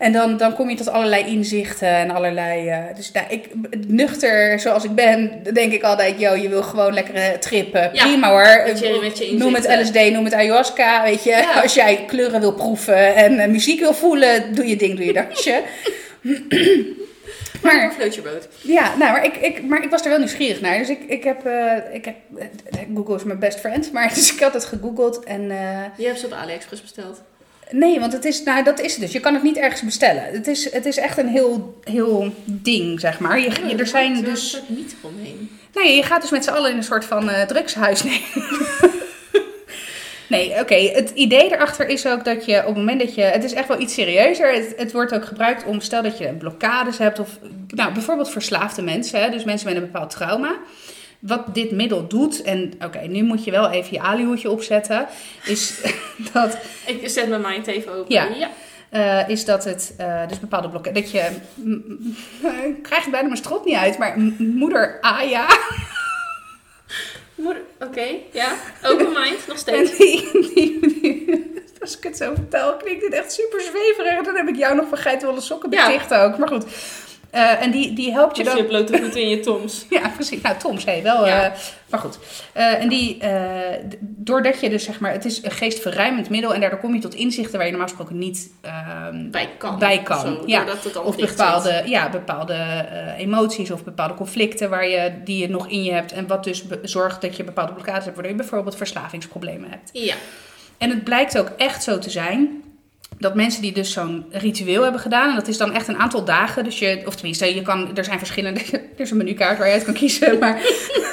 [0.00, 2.68] En dan, dan kom je tot allerlei inzichten en allerlei...
[2.68, 3.48] eh, dus nou, ik,
[3.86, 6.20] nuchter zoals ik ben, denk ik altijd...
[6.20, 7.90] Yo, je wil gewoon lekker eh, trippen.
[7.92, 8.62] Ja, Prima hoor.
[8.66, 9.66] met je- met je noem het.
[9.80, 11.30] LSD, noem het ayahuasca, weet je.
[11.30, 11.60] Ja.
[11.62, 14.54] Als jij kleuren wil proeven en eh, muziek wil voelen...
[14.54, 15.62] Doe je ding, doe je dansje.
[17.62, 18.12] Maar een
[18.62, 20.78] ja, nou, maar ik, ik, maar ik was er wel nieuwsgierig naar.
[20.78, 21.48] Dus ik, ik heb...
[21.92, 22.14] ik heb
[22.94, 23.92] Google is mijn best friend.
[23.92, 25.42] Maar dus ik had het gegoogeld en...
[25.96, 27.20] Je hebt ze op AliExpress besteld.
[27.70, 29.12] Nee, want het is, nou, dat is het dus.
[29.12, 30.22] Je kan het niet ergens bestellen.
[30.32, 33.40] Het is, het is echt een heel, heel ding, zeg maar.
[33.40, 34.54] Je, je- er zijn dus.
[34.54, 35.50] Er niet omheen.
[35.74, 38.02] Nee, je gaat dus met z'n allen in een soort van eh, drugshuis.
[38.02, 38.24] Nee,
[40.28, 40.74] nee oké.
[40.74, 43.22] Het idee erachter is ook dat je op het moment dat je.
[43.22, 44.52] Het is echt wel iets serieuzer.
[44.54, 47.18] Het, het wordt ook gebruikt om, stel dat je blokkades hebt.
[47.18, 47.28] Of
[47.68, 49.20] nou, bijvoorbeeld verslaafde mensen.
[49.22, 50.54] Hè, dus mensen met een bepaald trauma.
[51.20, 55.06] Wat dit middel doet, en oké, nu moet je wel even je alihoedje opzetten,
[55.44, 55.80] is
[56.32, 58.14] dat Ik zet mijn mind even open.
[58.14, 58.50] Ja.
[58.90, 60.94] Eh, is dat het eh, dus bepaalde blokken.
[60.94, 61.30] Dat je.
[62.66, 65.46] ik krijg het bijna mijn strot niet uit, maar moeder Aya.
[67.34, 68.52] Moeder- Oké, ja.
[68.82, 69.96] Open mind, nog En steeds.
[69.96, 71.48] die, die, die-
[71.80, 74.18] als ik het zo vertel, klinkt dit echt super zweverig.
[74.18, 75.86] En dan heb ik jou nog van geitenwolle sokken Ja.
[75.86, 76.38] beticht ook.
[76.38, 76.64] Maar goed.
[77.30, 78.56] Eh, en die, die helpt je dan...
[78.56, 79.84] je blote voeten in je toms.
[79.90, 80.40] Ja, precies.
[80.40, 81.26] Nou, Tom zei wel.
[81.26, 81.44] Ja.
[81.44, 81.58] eh,
[81.90, 82.18] maar goed.
[82.52, 83.22] Eh, en die,
[84.00, 87.14] doordat je dus zeg maar, het is een geestverruimend middel en daardoor kom je tot
[87.14, 89.78] inzichten waar je normaal gesproken niet ehm, Bij kan.
[89.78, 90.64] Bij kan, Zo, ja.
[91.04, 95.92] of bepaalde, ja, bepaalde emoties of bepaalde conflicten waar je, die je nog in je
[95.92, 99.90] hebt en wat dus zorgt dat je bepaalde blokkades hebt, waardoor je bijvoorbeeld verslavingsproblemen hebt.
[99.92, 100.14] Ja.
[100.78, 102.62] En het blijkt ook echt zo te zijn
[103.18, 106.24] dat mensen die dus zo'n ritueel hebben gedaan, en dat is dan echt een aantal
[106.24, 109.66] dagen, dus je, of tenminste, je kan, er zijn verschillende, er is een menukaart waar
[109.66, 110.60] je uit kan kiezen, maar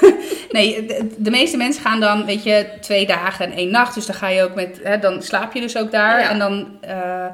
[0.52, 4.06] nee, de, de meeste mensen gaan dan, weet je, twee dagen en één nacht, dus
[4.06, 6.30] dan ga je ook met, hè, dan slaap je dus ook daar Ja.
[6.30, 7.26] en dan eh,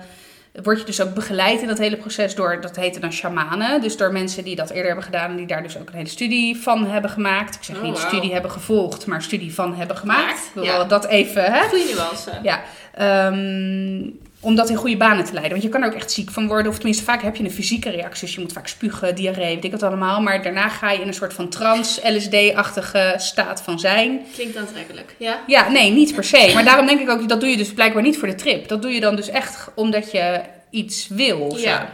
[0.64, 3.97] word je dus ook begeleid in dat hele proces door, dat heette dan shamanen, dus
[3.97, 6.57] door mensen die dat eerder hebben gedaan en die daar dus ook een hele studie
[6.57, 7.55] van hebben gemaakt.
[7.55, 10.22] Ik zeg Oh, niet studie hebben gevolgd, maar studie van hebben gemaakt.
[10.24, 10.84] Gemaakt, Ik wil ja.
[10.84, 11.61] dat even, hè?
[11.68, 12.32] Goeie nuance.
[12.43, 12.61] Ja,
[12.93, 14.01] ehm,
[14.43, 15.51] om dat in goede banen te leiden.
[15.51, 16.71] Want je kan er ook echt ziek van worden.
[16.71, 18.25] Of tenminste, vaak heb je een fysieke reactie.
[18.25, 20.21] Dus je moet vaak spugen, diarree, weet ik wat allemaal.
[20.21, 24.21] Maar daarna ga je in een soort van trans-LSD-achtige staat van zijn.
[24.33, 25.15] Klinkt aantrekkelijk.
[25.17, 25.39] Ja?
[25.47, 26.51] Ja, nee, niet per se.
[26.53, 28.67] Maar daarom denk ik ook, dat doe je dus blijkbaar niet voor de trip.
[28.67, 31.51] Dat doe je dan dus echt omdat je iets wil.
[31.51, 31.57] zo.
[31.57, 31.89] Ja.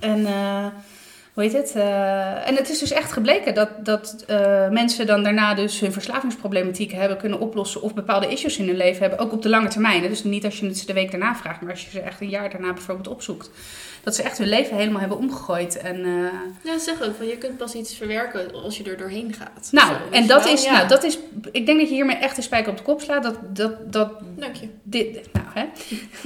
[0.00, 0.66] En eh,
[1.34, 1.74] hoe heet het?
[1.74, 5.92] Eh, en het is dus echt gebleken dat, dat eh, mensen dan daarna dus hun
[5.92, 9.68] verslavingsproblematiek hebben kunnen oplossen of bepaalde issues in hun leven hebben, ook op de lange
[9.68, 10.02] termijn.
[10.02, 12.20] Dus niet als je het ze de week daarna vraagt, maar als je ze echt
[12.20, 13.50] een jaar daarna bijvoorbeeld opzoekt.
[14.04, 15.76] Dat ze echt hun leven helemaal hebben omgegooid.
[15.76, 19.34] En, eh, Ja, zeg ook van je kunt pas iets verwerken als je er doorheen
[19.38, 19.68] gaat.
[19.72, 20.52] nou, Zo, en dat wel?
[20.52, 20.72] is, Ja.
[20.72, 21.18] nou, dat is,
[21.52, 23.22] ik denk dat je hiermee echt de spijker op de kop slaat.
[23.22, 24.68] Dat, dat, dat Dank je.
[24.82, 25.64] dit, nou hè,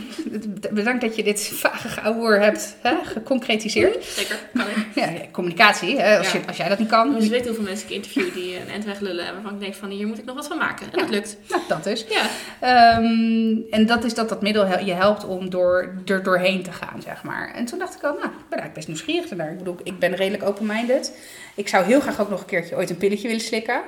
[0.71, 4.05] bedankt dat je dit vage geouwehoer hebt hè, geconcretiseerd.
[4.05, 4.87] Zeker, kan ik.
[4.95, 6.39] Ja, communicatie, hè, als, Ja.
[6.39, 7.15] je, als jij dat niet kan.
[7.15, 9.75] Dus je weet hoeveel mensen ik interview die een endweg lullen en waarvan ik denk
[9.75, 10.87] van hier moet ik nog wat van maken.
[10.87, 11.01] En Ja.
[11.03, 11.37] dat lukt.
[11.49, 12.05] Nou, dat dus.
[12.09, 12.23] Ja.
[12.61, 17.03] Ehm, en dat is dat dat middel je helpt om door, er doorheen te gaan,
[17.03, 17.53] zeg maar.
[17.55, 19.51] En toen dacht ik al, nou, ik ben eigenlijk best nieuwsgierig naar.
[19.51, 21.13] Ik bedoel, ik ben redelijk open-minded.
[21.55, 23.81] Ik zou heel graag ook nog een keertje ooit een pilletje willen slikken.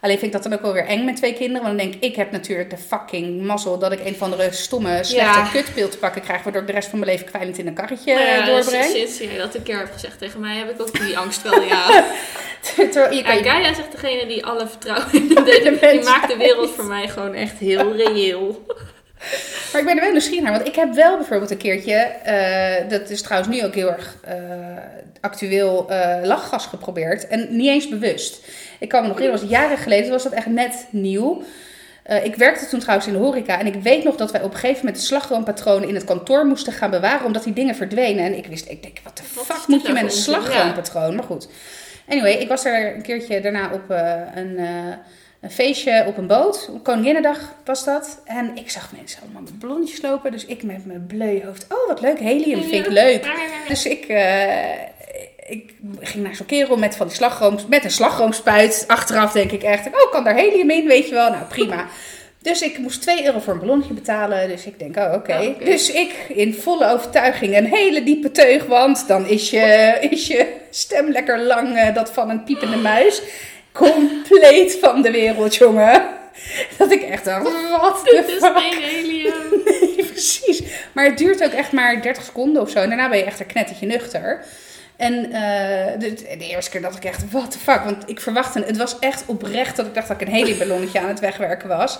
[0.00, 1.62] Alleen vind ik dat dan ook wel weer eng met twee kinderen.
[1.62, 4.48] Want dan denk ik, ik heb natuurlijk de fucking mazzel dat ik een van de
[4.50, 5.48] stomme, slechte Ja.
[5.52, 6.42] kutpil te pakken krijg.
[6.42, 8.84] Waardoor ik de rest van mijn leven kwijlend in een karretje Nou ja, eh, doorbreng.
[8.84, 11.62] Sinds jij dat een keer hebt gezegd tegen mij, heb ik ook die angst wel,
[11.62, 12.04] ja.
[12.76, 16.70] Terwijl je kan Gaia echt degene die alle vertrouwen in de, die maakt de wereld
[16.70, 18.66] voor mij gewoon echt heel reëel.
[19.72, 22.88] Maar ik ben er wel nieuwsgierig naar, want ik heb wel bijvoorbeeld een keertje, eh,
[22.88, 24.34] dat is trouwens nu ook heel erg eh,
[25.20, 27.26] actueel, eh, lachgas geprobeerd.
[27.26, 28.46] En niet eens bewust.
[28.78, 31.42] Ik kan me nog herinneren, was jaren geleden, was dat echt net nieuw.
[32.22, 34.58] Ik werkte toen trouwens in de horeca en ik weet nog dat wij op een
[34.58, 38.24] gegeven moment de slagroompatronen in het kantoor moesten gaan bewaren, omdat die dingen verdwenen.
[38.24, 41.14] En ik wist, ik denk, wat de fuck moet je nou met een slagroompatroon?
[41.14, 41.48] Maar goed.
[42.08, 43.90] Anyway, ik was er een keertje daarna op
[44.34, 44.58] een,
[45.44, 46.68] een feestje op een boot.
[46.72, 48.20] Op Koninginnedag was dat.
[48.24, 50.32] En ik zag mensen allemaal met ballonnetjes lopen.
[50.32, 51.66] Dus ik met mijn bleu hoofd.
[51.68, 52.18] Oh, wat leuk.
[52.18, 53.30] Helium vind ik leuk.
[53.68, 54.72] Dus ik, eh,
[55.46, 58.84] ik ging naar zo'n kerel met, van die slagroom, met een slagroomspuit.
[58.86, 60.86] Achteraf denk ik echt, oh, kan daar helium in?
[60.86, 61.30] Weet je wel.
[61.30, 61.86] Nou, prima.
[62.42, 64.48] Dus ik moest 2 euro voor een ballonnetje betalen.
[64.48, 65.32] Dus ik denk, oh, oké.
[65.32, 65.64] Oh, oké.
[65.64, 68.66] Dus ik in volle overtuiging een hele diepe teug.
[68.66, 73.22] Want dan is je, is je stem lekker lang, eh, dat van een piepende muis.
[73.74, 76.02] Compleet van de wereld, jongen.
[76.78, 79.62] Dat ik echt dacht, wat de Dit is geen helium.
[79.64, 80.62] Nee, precies.
[80.92, 82.78] Maar het duurt ook echt maar 30 seconden of zo.
[82.78, 84.44] En daarna ben je echt een knettertje nuchter.
[84.96, 87.84] En eh, de, de eerste keer dacht ik echt, what the fuck.
[87.84, 91.08] Want ik verwachtte, het was echt oprecht dat ik dacht dat ik een heliumballonnetje aan
[91.08, 91.98] het wegwerken was.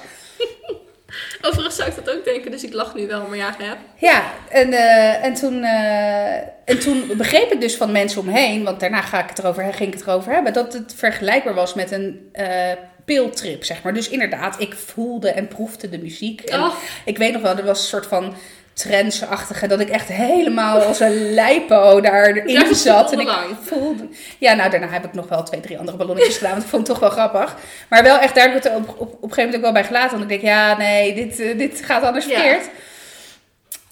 [1.42, 3.72] Overigens zou ik dat ook denken, dus ik lach nu wel, maar ja, hè.
[3.96, 8.32] Ja, en, eh, en, toen, eh, en toen begreep ik dus van mensen om me
[8.32, 11.54] heen, want daarna ga ik het erover, ging ik het erover hebben, dat het vergelijkbaar
[11.54, 12.72] was met een eh
[13.04, 13.94] piltrip, zeg maar.
[13.94, 16.40] Dus inderdaad, ik voelde en proefde de muziek.
[16.40, 16.74] En Oh.
[17.04, 18.34] ik weet nog wel, er was een soort van
[18.74, 23.12] trendsachtige, dat ik echt helemaal als een lijpo daarin Ja, zat.
[23.12, 23.30] En ik
[23.62, 24.08] voelde...
[24.38, 26.86] Ja, nou, daarna heb ik nog wel twee, drie andere ballonnetjes gedaan, want ik vond
[26.88, 27.56] het toch wel grappig.
[27.88, 29.72] Maar wel echt, daar heb ik het op, op, op een gegeven moment ook wel
[29.72, 32.32] bij gelaten, want ik denk, ja, nee, dit, eh, dit gaat anders Ja.
[32.34, 32.68] verkeerd.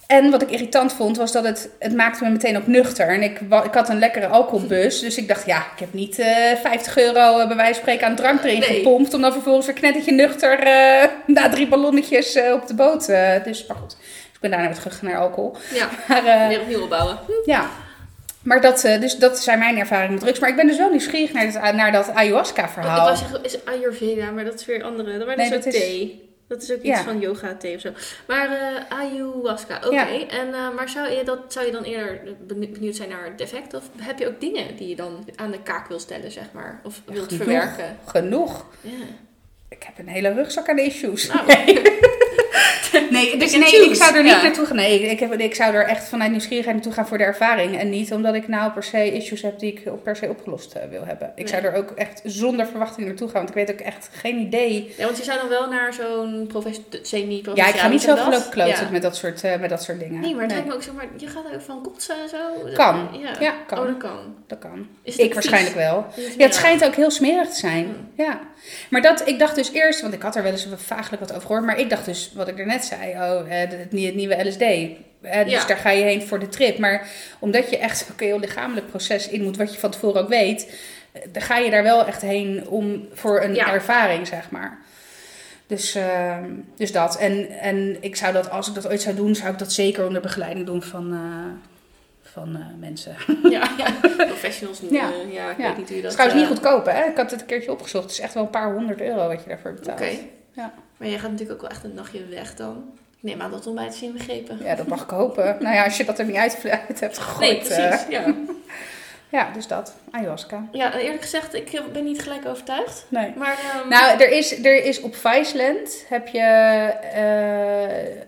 [0.07, 3.07] En wat ik irritant vond, was dat het, het maakte me meteen ook nuchter.
[3.07, 4.99] En ik, ik had een lekkere alcoholbus.
[4.99, 6.27] Dus ik dacht, ja, ik heb niet eh
[6.61, 8.69] 50 euro eh, bij wijze van spreken aan drank erin Nee.
[8.75, 9.13] gepompt.
[9.13, 10.59] Om dan vervolgens weer knettertje nuchter
[11.25, 13.05] na drie ballonnetjes op de boot.
[13.43, 13.95] dus, maar goed.
[14.43, 15.55] Ik ben daarna weer terug naar alcohol.
[15.73, 17.19] Ja, Maar, eh, weer opnieuw opbouwen.
[17.45, 17.69] ja.
[18.41, 20.39] Maar dat, eh, dus dat zijn mijn ervaringen met drugs.
[20.39, 22.97] Maar ik ben dus wel nieuwsgierig naar, dat naar dat ayahuasca-verhaal.
[22.97, 25.17] Ik wou zeggen, is Ayurveda, maar dat is weer andere.
[25.17, 26.31] Maar dat Nee, is ook dat is- thee.
[26.47, 27.03] Dat is ook iets Ja.
[27.03, 27.89] van yoga thee of zo.
[28.27, 29.95] Maar eh, ayahuasca, oké.
[29.95, 30.07] Ja.
[30.27, 33.73] En Maar zou je, dat, zou je dan eerder benieu- benieuwd zijn naar het effect?
[33.73, 36.79] Of heb je ook dingen die je dan aan de kaak wil stellen, zeg maar?
[36.83, 37.43] Of wilt genoeg.
[37.43, 37.97] verwerken?
[38.05, 38.65] Genoeg.
[38.81, 38.89] Ja.
[39.69, 41.27] Ik heb een hele rugzak aan issues.
[41.27, 41.81] Nou, Nee,
[42.93, 44.41] dus Pick and nee, ik zou er niet ja.
[44.41, 44.75] naartoe gaan.
[44.75, 47.79] Nee, ik, heb, ik zou er echt vanuit nieuwsgierigheid naartoe gaan voor de ervaring.
[47.79, 50.81] En niet omdat ik nou per se issues heb die ik per se opgelost eh,
[50.89, 51.27] wil hebben.
[51.35, 51.47] Ik Nee.
[51.47, 53.37] zou er ook echt zonder verwachting naartoe gaan.
[53.37, 54.93] Want ik weet ook echt geen idee.
[54.97, 57.55] Ja, want je zou dan wel naar zo'n profes- semi-professioneel...
[57.55, 58.89] Ja, ik ga niet zo gelopen kloten Ja.
[58.91, 60.21] met, dat soort, eh, met dat soort dingen.
[60.21, 62.29] Nee, maar het lijkt me ook zeg maar, je gaat er ook van kotsen en
[62.29, 62.37] zo.
[62.73, 63.07] Kan.
[63.21, 63.79] Ja, Ja, kan.
[63.79, 64.35] Oh, dat kan.
[64.47, 64.87] Dat kan.
[65.03, 66.05] Is het Ik waarschijnlijk wel.
[66.15, 67.85] Het Ja, het schijnt ook heel smerig te zijn.
[67.85, 68.11] Mm.
[68.17, 68.39] Ja.
[68.89, 71.45] Maar dat, ik dacht dus eerst, want ik had er wel eens vaaglijk wat over
[71.45, 71.63] gehoord.
[71.65, 74.59] Maar ik dacht dus, wat ik er net zei, oh, het, het nieuwe LSD.
[74.59, 75.65] Dus Ja.
[75.65, 76.77] daar ga je heen voor de trip.
[76.77, 77.07] Maar
[77.39, 80.29] omdat je echt ook een heel lichamelijk proces in moet, wat je van tevoren ook
[80.29, 80.71] weet,
[81.11, 83.73] eh, dan ga je daar wel echt heen om voor een Ja.
[83.73, 84.77] ervaring, zeg maar.
[85.67, 87.17] Dus, ehm, dus dat.
[87.17, 90.05] En, en ik zou dat, als ik dat ooit zou doen, zou ik dat zeker
[90.05, 91.69] onder begeleiding doen van, eh,
[92.31, 93.15] van eh, mensen.
[93.49, 94.25] Ja, ja.
[94.25, 94.79] professionals.
[94.89, 94.89] Ja.
[94.91, 95.67] Ja, ja ik Ja.
[95.67, 96.11] weet niet hoe je Dat dat...
[96.11, 97.03] is trouwens niet goedkoop, hè?
[97.09, 98.03] Ik had het een keertje opgezocht.
[98.03, 99.99] Het is echt wel een paar honderd euro wat je daarvoor betaalt.
[100.01, 100.09] Oké.
[100.53, 100.73] Ja.
[100.97, 102.91] Maar jij gaat natuurlijk ook wel echt een nachtje weg dan.
[103.17, 104.59] Ik neem aan dat ontbijt is inbegrepen.
[104.63, 105.45] Ja, dat mag ik hopen.
[105.63, 107.39] nou ja, als je dat er niet uit, uit hebt gegooid.
[107.49, 108.03] Nee, precies.
[108.05, 108.33] eh, Ja.
[109.39, 109.93] ja, dus dat.
[110.11, 110.67] Ayahuasca.
[110.71, 113.05] ja, eerlijk gezegd, ik eh, ben niet gelijk overtuigd.
[113.09, 113.33] Nee.
[113.37, 116.39] Maar, ehm, Nou, er is, er is op Viceland heb je...
[117.13, 118.21] eh,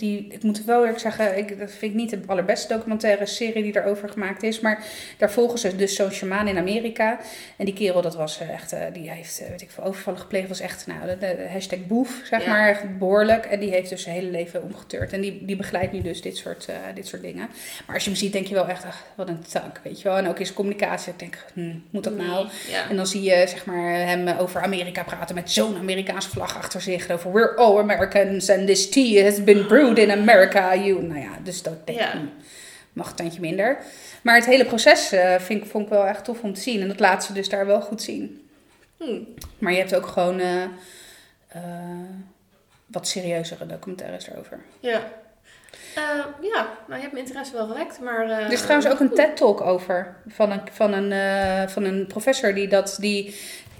[0.00, 3.62] die, ik moet wel eerlijk zeggen, ik, dat vind ik niet de allerbeste documentaire serie
[3.62, 4.60] die daarover gemaakt is.
[4.60, 4.84] Maar
[5.18, 7.18] daar volgen ze dus zo'n shaman in Amerika.
[7.56, 10.20] En die kerel, dat was eh, echt, eh, die heeft, eh, weet ik veel, overvallen
[10.20, 10.48] gepleegd.
[10.48, 12.48] Was echt, nou, de, de hashtag boef, zeg Ja.
[12.50, 13.44] maar, echt behoorlijk.
[13.44, 15.12] En die heeft dus zijn hele leven omgeturnd.
[15.12, 17.48] En die, die begeleidt nu dus dit soort, dit soort dingen.
[17.86, 20.08] Maar als je hem ziet, denk je wel echt, ach, wat een tak, weet je
[20.08, 20.16] wel.
[20.18, 22.44] En ook in zijn communicatie, ik denk, hm, moet dat nou?
[22.44, 22.88] nee, Ja.
[22.88, 26.80] En dan zie je zeg maar, hem over Amerika praten met zo'n Amerikaanse vlag achter
[26.80, 27.10] zich.
[27.10, 30.74] Over we're all Americans and this tea has been brewed in America.
[30.76, 31.02] You.
[31.02, 32.20] Nou ja, dus dat denk ik,
[32.92, 33.78] mag een tandje minder.
[34.22, 36.80] Maar het hele proces eh, vind vond ik wel echt tof om te zien.
[36.80, 38.48] En dat laat ze dus daar wel goed zien.
[38.96, 39.20] Hm.
[39.58, 40.62] Maar je hebt ook gewoon eh,
[41.48, 41.60] eh,
[42.86, 44.60] wat serieuzere documentaires erover.
[44.80, 45.02] Ja.
[46.40, 48.30] Ja, nou, je hebt mijn interesse wel gewekt, maar...
[48.30, 52.68] Er is trouwens ook een TED-talk over van een, van een, van een professor die
[52.68, 52.96] dat...
[53.00, 53.36] Die,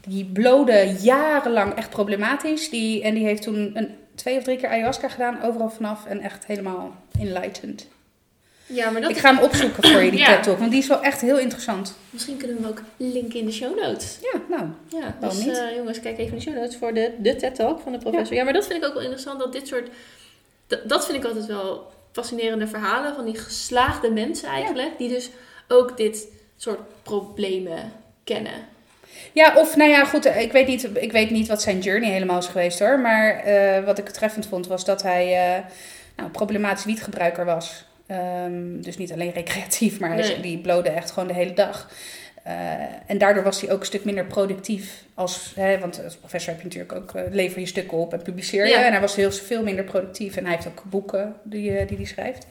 [0.06, 2.70] die blode jarenlang echt problematisch.
[2.70, 6.06] Die, en die heeft toen een, twee of drie keer ayahuasca gedaan, overal vanaf.
[6.06, 7.86] En echt helemaal enlightened.
[8.66, 10.34] Ja, maar dat Ik ga hem opzoeken voor je, die Ja.
[10.34, 10.58] TED-talk.
[10.58, 11.96] Want die is wel echt heel interessant.
[12.10, 14.18] Misschien kunnen we hem ook linken in de show notes.
[14.32, 14.68] Ja, nou.
[14.88, 15.58] Ja, dus niet?
[15.58, 18.36] eh, jongens, kijk even in de show notes voor de, de TED-talk van de professor.
[18.36, 18.44] Ja.
[18.44, 19.88] maar dat vind ik ook wel interessant, dat dit soort...
[20.66, 24.98] Dat, dat vind ik altijd wel fascinerende verhalen van die geslaagde mensen eigenlijk.
[24.98, 25.30] Die dus
[25.68, 27.92] ook dit soort problemen
[28.24, 28.68] kennen.
[29.32, 30.24] Ja, of nou ja, goed.
[30.26, 33.00] Ik weet niet, ik weet niet wat zijn journey helemaal is geweest hoor.
[33.00, 35.64] Maar eh, wat ik treffend vond was dat hij eh
[36.16, 37.84] nou, problematisch wietgebruiker was.
[38.06, 41.88] Ehm, dus niet alleen recreatief, maar hij die blode echt gewoon de hele dag.
[42.42, 42.52] Eh,
[43.06, 45.04] en daardoor was hij ook een stuk minder productief.
[45.14, 48.22] Als, hè, want als professor heb je natuurlijk ook, eh, lever je stukken op en
[48.22, 48.70] publiceer je.
[48.70, 48.84] Ja.
[48.84, 50.36] En hij was heel, veel minder productief.
[50.36, 52.46] En hij heeft ook boeken die, eh, die hij schrijft.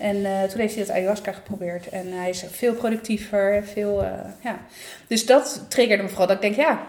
[0.00, 1.88] En eh, toen heeft hij dat ayahuasca geprobeerd.
[1.88, 3.64] En hij is veel productiever.
[3.64, 4.58] Veel, eh, ja.
[5.06, 6.26] Dus dat triggerde me vooral.
[6.26, 6.86] Dat ik denk, ja,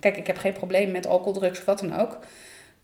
[0.00, 2.18] kijk, ik heb geen probleem met alcohol, drugs of wat dan ook.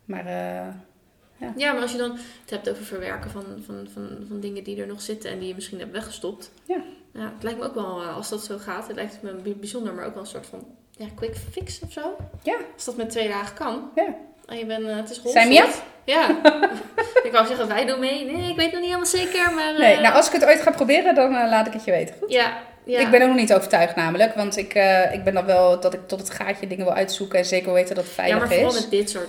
[0.05, 4.41] Maar eh, Ja, maar als je dan het hebt over verwerken van, van, van, van
[4.41, 6.51] dingen die er nog zitten en die je misschien hebt weggestopt.
[6.65, 6.83] Ja.
[7.13, 9.95] ja het lijkt me ook wel, als dat zo gaat, het lijkt me bij- bijzonder,
[9.95, 12.17] maar ook wel een soort van ja, quick fix of zo.
[12.43, 12.57] Ja.
[12.75, 13.91] Als dat met twee dagen kan.
[13.95, 14.15] Ja.
[14.51, 15.68] En je bent, eh, het is Zijn we.
[16.05, 16.28] Ja.
[17.26, 18.24] ik wou zeggen, wij doen mee.
[18.24, 19.78] Nee, ik weet nog niet helemaal zeker, maar...
[19.78, 21.90] nee, eh, nou, als ik het ooit ga proberen, dan eh, laat ik het je
[21.90, 22.14] weten.
[22.20, 22.30] Goed?
[22.30, 23.01] Ja, ja.
[23.01, 24.34] Ik ben ook nog niet overtuigd namelijk.
[24.34, 24.74] Want ik,
[25.12, 27.38] ik ben dan wel dat ik tot het gaatje dingen wil uitzoeken.
[27.38, 28.80] En zeker weten dat het ja, veilig maar vooral is.
[28.80, 29.28] met dit soort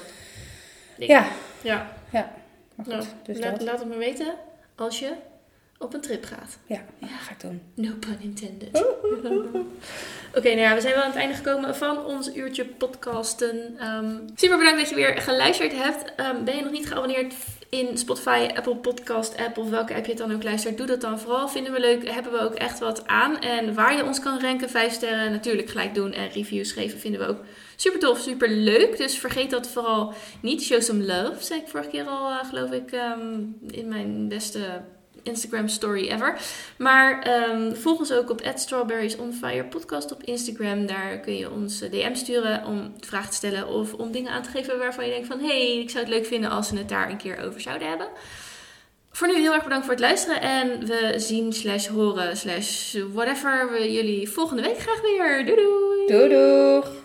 [0.96, 1.26] dingen.
[1.62, 2.32] Ja, Ja,
[2.76, 2.94] maar goed.
[2.94, 3.62] nou, dus laat, dat.
[3.62, 4.34] laat het me weten
[4.76, 5.12] als je
[5.82, 6.58] op een trip gaat.
[6.66, 7.62] Ja, nou, ga ik doen.
[7.76, 8.78] No pun intended.
[10.38, 13.78] Oké, nou ja, we zijn wel aan het einde gekomen van ons uurtje podcasten.
[13.78, 16.16] Ehm, super bedankt dat je weer geluisterd hebt.
[16.16, 17.34] Ehm, ben je nog niet geabonneerd
[17.70, 20.78] in Spotify, Apple Podcast app of welke app je het dan ook luistert?
[20.78, 21.50] Doe dat dan vooral.
[21.50, 23.40] Vinden we leuk, hebben we ook echt wat aan.
[23.40, 26.14] En waar je ons kan ranken, 5 sterren natuurlijk gelijk doen.
[26.14, 27.44] En reviews geven vinden we ook
[27.76, 28.98] super tof, super leuk.
[28.98, 30.64] Dus vergeet dat vooral niet.
[30.64, 34.82] Show some love, zei ik vorige keer al, eh, geloof ik, ehm, in mijn beste
[35.24, 36.38] Instagram story ever.
[36.78, 40.86] Maar ehm, volg ons ook op Strawberries on Fire podcast op Instagram.
[40.86, 44.44] Daar kun je ons eh, DM sturen om vragen te stellen of om dingen aan
[44.44, 45.40] te geven waarvan je denkt van...
[45.40, 48.08] hey, ik zou het leuk vinden als we het daar een keer over zouden hebben.
[49.12, 53.72] Voor nu heel erg bedankt voor het luisteren en we zien slash horen slash whatever
[53.72, 55.46] we jullie volgende week graag weer.
[55.46, 55.62] Doei
[56.08, 56.28] doei!
[56.30, 57.01] Doei!